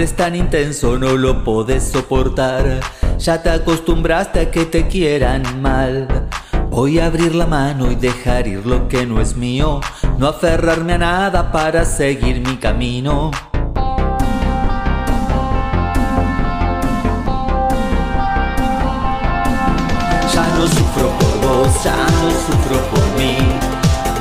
Es 0.00 0.14
tan 0.14 0.36
intenso, 0.36 0.98
no 0.98 1.16
lo 1.16 1.42
puedes 1.42 1.84
soportar. 1.84 2.80
Ya 3.18 3.42
te 3.42 3.50
acostumbraste 3.50 4.40
a 4.40 4.50
que 4.50 4.66
te 4.66 4.86
quieran 4.86 5.62
mal. 5.62 6.06
Voy 6.70 6.98
a 6.98 7.06
abrir 7.06 7.34
la 7.34 7.46
mano 7.46 7.90
y 7.90 7.94
dejar 7.94 8.46
ir 8.46 8.66
lo 8.66 8.88
que 8.88 9.06
no 9.06 9.20
es 9.20 9.36
mío. 9.36 9.80
No 10.18 10.28
aferrarme 10.28 10.94
a 10.94 10.98
nada 10.98 11.50
para 11.50 11.84
seguir 11.84 12.46
mi 12.46 12.56
camino. 12.58 13.30
Ya 20.34 20.46
no 20.56 20.66
sufro 20.66 21.08
por 21.18 21.40
vos, 21.40 21.84
ya 21.84 21.96
no 21.96 22.30
sufro 22.46 22.78
por 22.90 23.04
mí. 23.18 23.38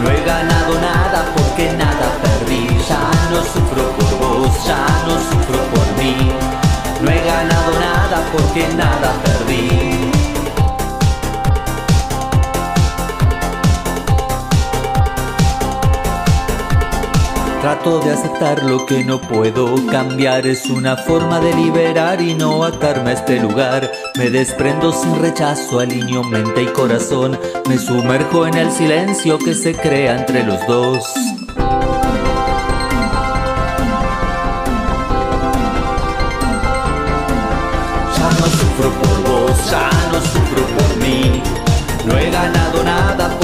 No 0.01 0.09
he 0.09 0.23
ganado 0.23 0.73
nada 0.79 1.25
porque 1.35 1.71
nada 1.73 2.07
perdí. 2.23 2.65
Ya 2.87 3.11
no 3.29 3.43
sufro 3.43 3.68
ya 4.65 4.85
no 5.07 5.15
sufro 5.29 5.59
por 5.73 6.03
mí. 6.03 6.15
No 7.01 7.09
he 7.09 7.19
ganado 7.25 7.79
nada 7.79 8.21
porque 8.31 8.67
nada 8.75 9.13
perdí. 9.23 10.09
Trato 17.61 17.99
de 17.99 18.11
aceptar 18.11 18.63
lo 18.63 18.85
que 18.85 19.03
no 19.03 19.19
puedo 19.19 19.75
cambiar 19.87 20.47
Es 20.47 20.67
una 20.67 20.95
forma 20.95 21.41
de 21.41 21.53
liberar 21.53 22.21
y 22.21 22.33
no 22.33 22.63
atarme 22.63 23.09
a 23.09 23.13
este 23.13 23.37
lugar 23.37 23.91
Me 24.17 24.29
desprendo 24.29 24.93
sin 24.93 25.19
rechazo, 25.19 25.79
alineo 25.79 26.23
mente 26.23 26.63
y 26.63 26.67
corazón 26.67 27.37
Me 27.67 27.77
sumerjo 27.77 28.47
en 28.47 28.55
el 28.55 28.71
silencio 28.71 29.37
que 29.37 29.53
se 29.55 29.75
crea 29.75 30.17
entre 30.17 30.45
los 30.45 30.65
dos 30.67 31.13
no 42.05 42.17
he 42.17 42.29
ganado 42.31 42.83
nada 42.83 43.38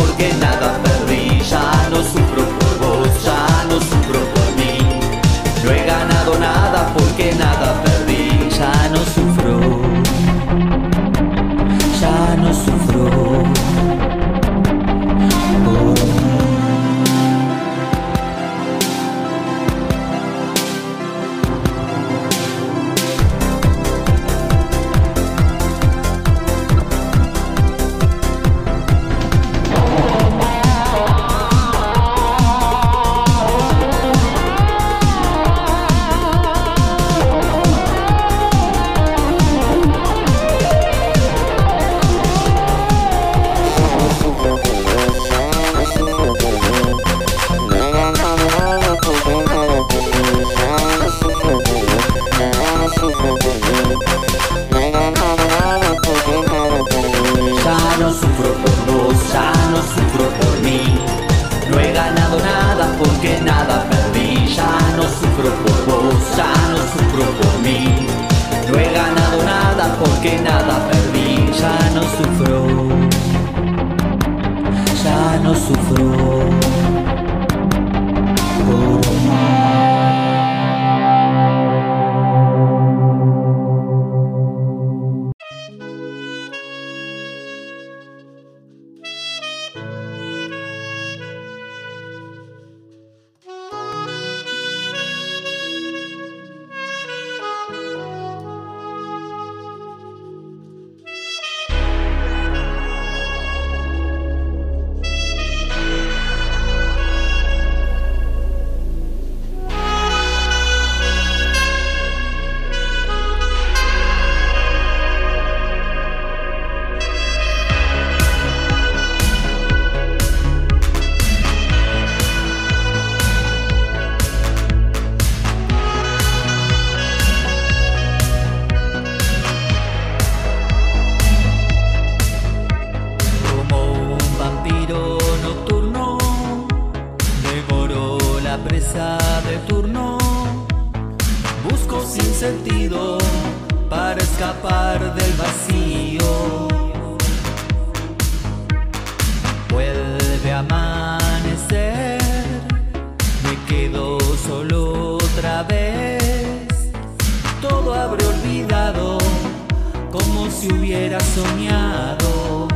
si 160.56 160.72
hubiera 160.74 161.20
soñado. 161.20 162.68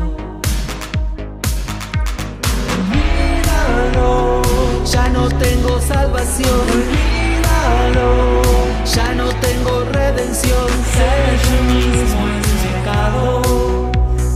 Olvídalo, 2.75 4.41
ya 4.85 5.09
no 5.09 5.27
tengo 5.29 5.79
salvación. 5.79 6.61
Olvídalo, 6.77 8.41
ya 8.85 9.13
no 9.15 9.27
tengo 9.45 9.85
redención. 9.93 10.67
Ser 10.93 11.39
yo 11.45 11.57
mismo 11.73 12.21
es 12.39 12.47
pecado, 12.65 13.41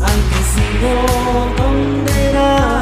al 0.10 0.20
que 0.30 0.42
sigo 0.54 0.94
condenado. 1.58 2.73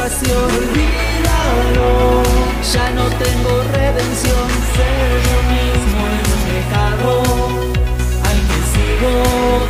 Salvación. 0.00 0.44
Olvídalo, 0.44 2.22
ya 2.72 2.90
no 2.90 3.04
tengo 3.04 3.62
redención. 3.72 4.48
Ser 4.74 5.10
yo 5.28 5.38
mismo 5.54 6.02
es 6.20 6.28
pecado, 6.48 7.10
al 8.28 8.38
que 8.48 8.60
sigo 8.72 9.14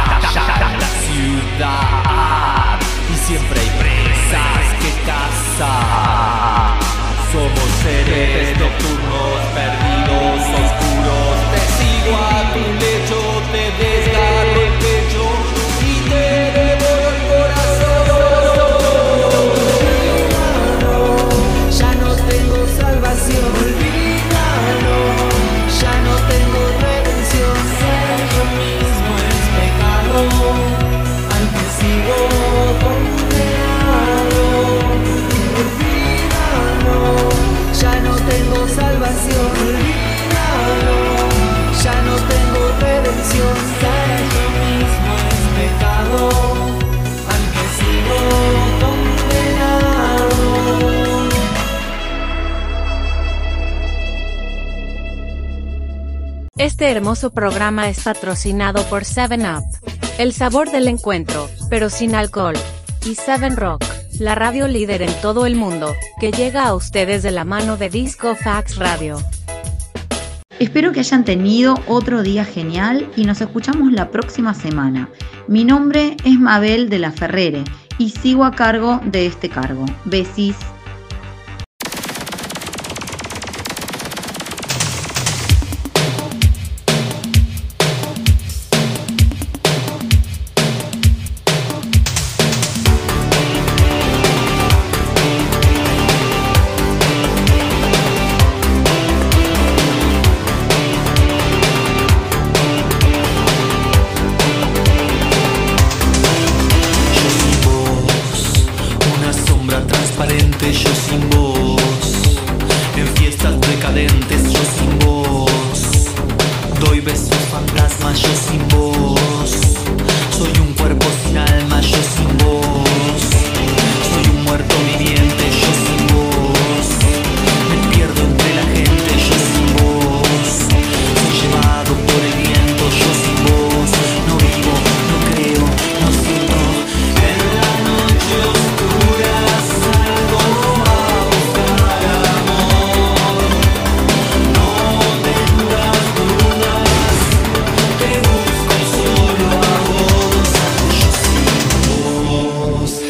en 0.72 0.80
la 0.80 0.92
ciudad 1.07 2.78
y 3.12 3.14
siempre 3.26 3.61
hay 3.61 3.70
presas 3.78 4.64
que 4.80 4.90
cazar. 5.07 6.66
Somos 7.32 7.70
seres 7.82 8.59
nocturnos, 8.59 9.38
perdidos, 9.54 10.40
oscuros. 10.61 11.36
A 12.14 12.52
tu 12.52 12.61
lecho, 12.80 13.20
te 13.52 13.64
desgarro 13.82 13.95
Este 56.76 56.90
hermoso 56.90 57.30
programa 57.30 57.88
es 57.88 58.04
patrocinado 58.04 58.82
por 58.90 59.04
7up, 59.04 59.64
el 60.18 60.34
sabor 60.34 60.70
del 60.70 60.88
encuentro, 60.88 61.48
pero 61.70 61.88
sin 61.88 62.14
alcohol, 62.14 62.54
y 63.06 63.14
7 63.14 63.48
Rock, 63.56 63.82
la 64.18 64.34
radio 64.34 64.68
líder 64.68 65.00
en 65.00 65.12
todo 65.22 65.46
el 65.46 65.56
mundo, 65.56 65.94
que 66.20 66.32
llega 66.32 66.66
a 66.66 66.74
ustedes 66.74 67.22
de 67.22 67.30
la 67.30 67.46
mano 67.46 67.78
de 67.78 67.88
Disco 67.88 68.34
Fax 68.34 68.76
Radio. 68.76 69.16
Espero 70.58 70.92
que 70.92 71.00
hayan 71.00 71.24
tenido 71.24 71.76
otro 71.88 72.22
día 72.22 72.44
genial 72.44 73.10
y 73.16 73.24
nos 73.24 73.40
escuchamos 73.40 73.90
la 73.90 74.10
próxima 74.10 74.52
semana. 74.52 75.08
Mi 75.48 75.64
nombre 75.64 76.18
es 76.26 76.38
Mabel 76.38 76.90
de 76.90 76.98
la 76.98 77.10
Ferrere 77.10 77.64
y 77.96 78.10
sigo 78.10 78.44
a 78.44 78.50
cargo 78.50 79.00
de 79.06 79.24
este 79.24 79.48
cargo. 79.48 79.86
Besis. 80.04 80.56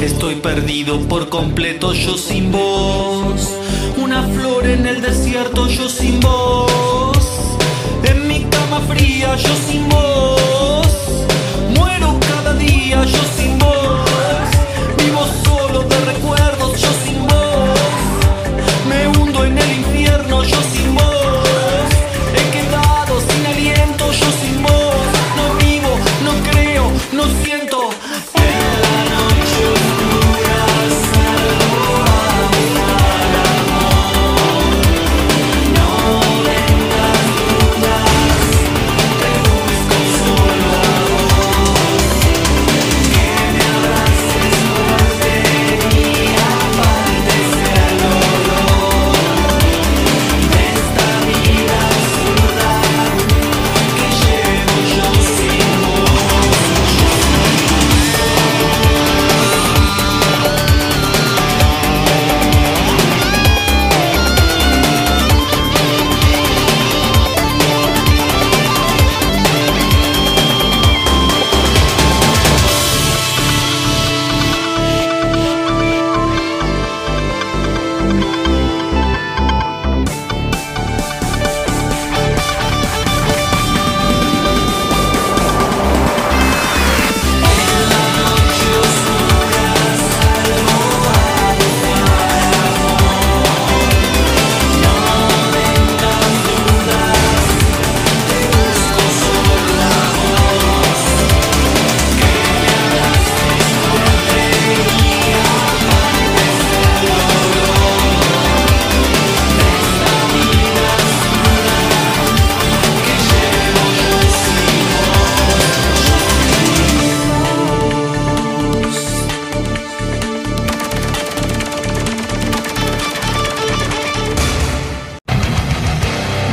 Estoy 0.01 0.37
perdido 0.37 1.01
por 1.09 1.29
completo, 1.29 1.93
yo 1.95 2.17
sin 2.19 2.53
vos. 2.53 3.51
Una 3.97 4.23
flor 4.29 4.67
en 4.67 4.87
el 4.87 5.01
desierto, 5.01 5.67
yo 5.69 5.89
sin 5.89 6.21
vos. 6.21 7.19
En 8.05 8.29
mi 8.29 8.45
cama 8.45 8.81
fría, 8.89 9.35
yo 9.37 9.55
sin 9.69 9.89
vos. 9.89 10.87
Muero 11.75 12.15
cada 12.29 12.53
día, 12.55 13.05
yo 13.05 13.19
sin 13.37 13.59
vos. 13.59 14.01
Vivo 14.99 15.27
solo 15.45 15.83
de 15.83 15.99
recuerdos, 16.05 16.46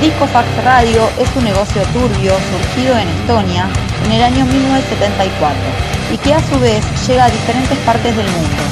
Discofax 0.03 0.45
Radio 0.65 1.09
es 1.17 1.29
un 1.33 1.45
negocio 1.45 1.81
turbio 1.93 2.33
surgido 2.51 2.97
en 2.97 3.07
Estonia 3.07 3.69
en 4.05 4.11
el 4.11 4.21
año 4.21 4.43
1974 4.43 5.55
y 6.11 6.17
que 6.17 6.33
a 6.33 6.41
su 6.41 6.59
vez 6.59 6.83
llega 7.07 7.23
a 7.23 7.29
diferentes 7.29 7.77
partes 7.85 8.13
del 8.13 8.25
mundo, 8.25 8.63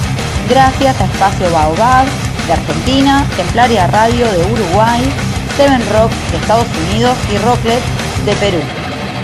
gracias 0.49 0.99
a 0.99 1.05
Espacio 1.05 1.49
Baobab 1.53 2.05
de 2.47 2.51
Argentina, 2.51 3.25
Templaria 3.37 3.87
Radio 3.87 4.29
de 4.29 4.39
Uruguay, 4.39 5.01
Seven 5.55 5.81
Rock 5.93 6.11
de 6.31 6.37
Estados 6.37 6.67
Unidos 6.89 7.17
y 7.33 7.37
Rocklet 7.37 7.81
de 8.25 8.33
Perú. 8.33 8.59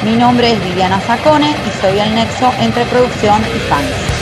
Mi 0.05 0.15
nombre 0.15 0.53
es 0.53 0.63
Viviana 0.63 1.01
Sacone 1.01 1.49
y 1.49 1.81
soy 1.81 1.99
el 1.99 2.15
nexo 2.15 2.53
entre 2.61 2.85
producción 2.85 3.41
y 3.53 3.59
fans. 3.67 4.16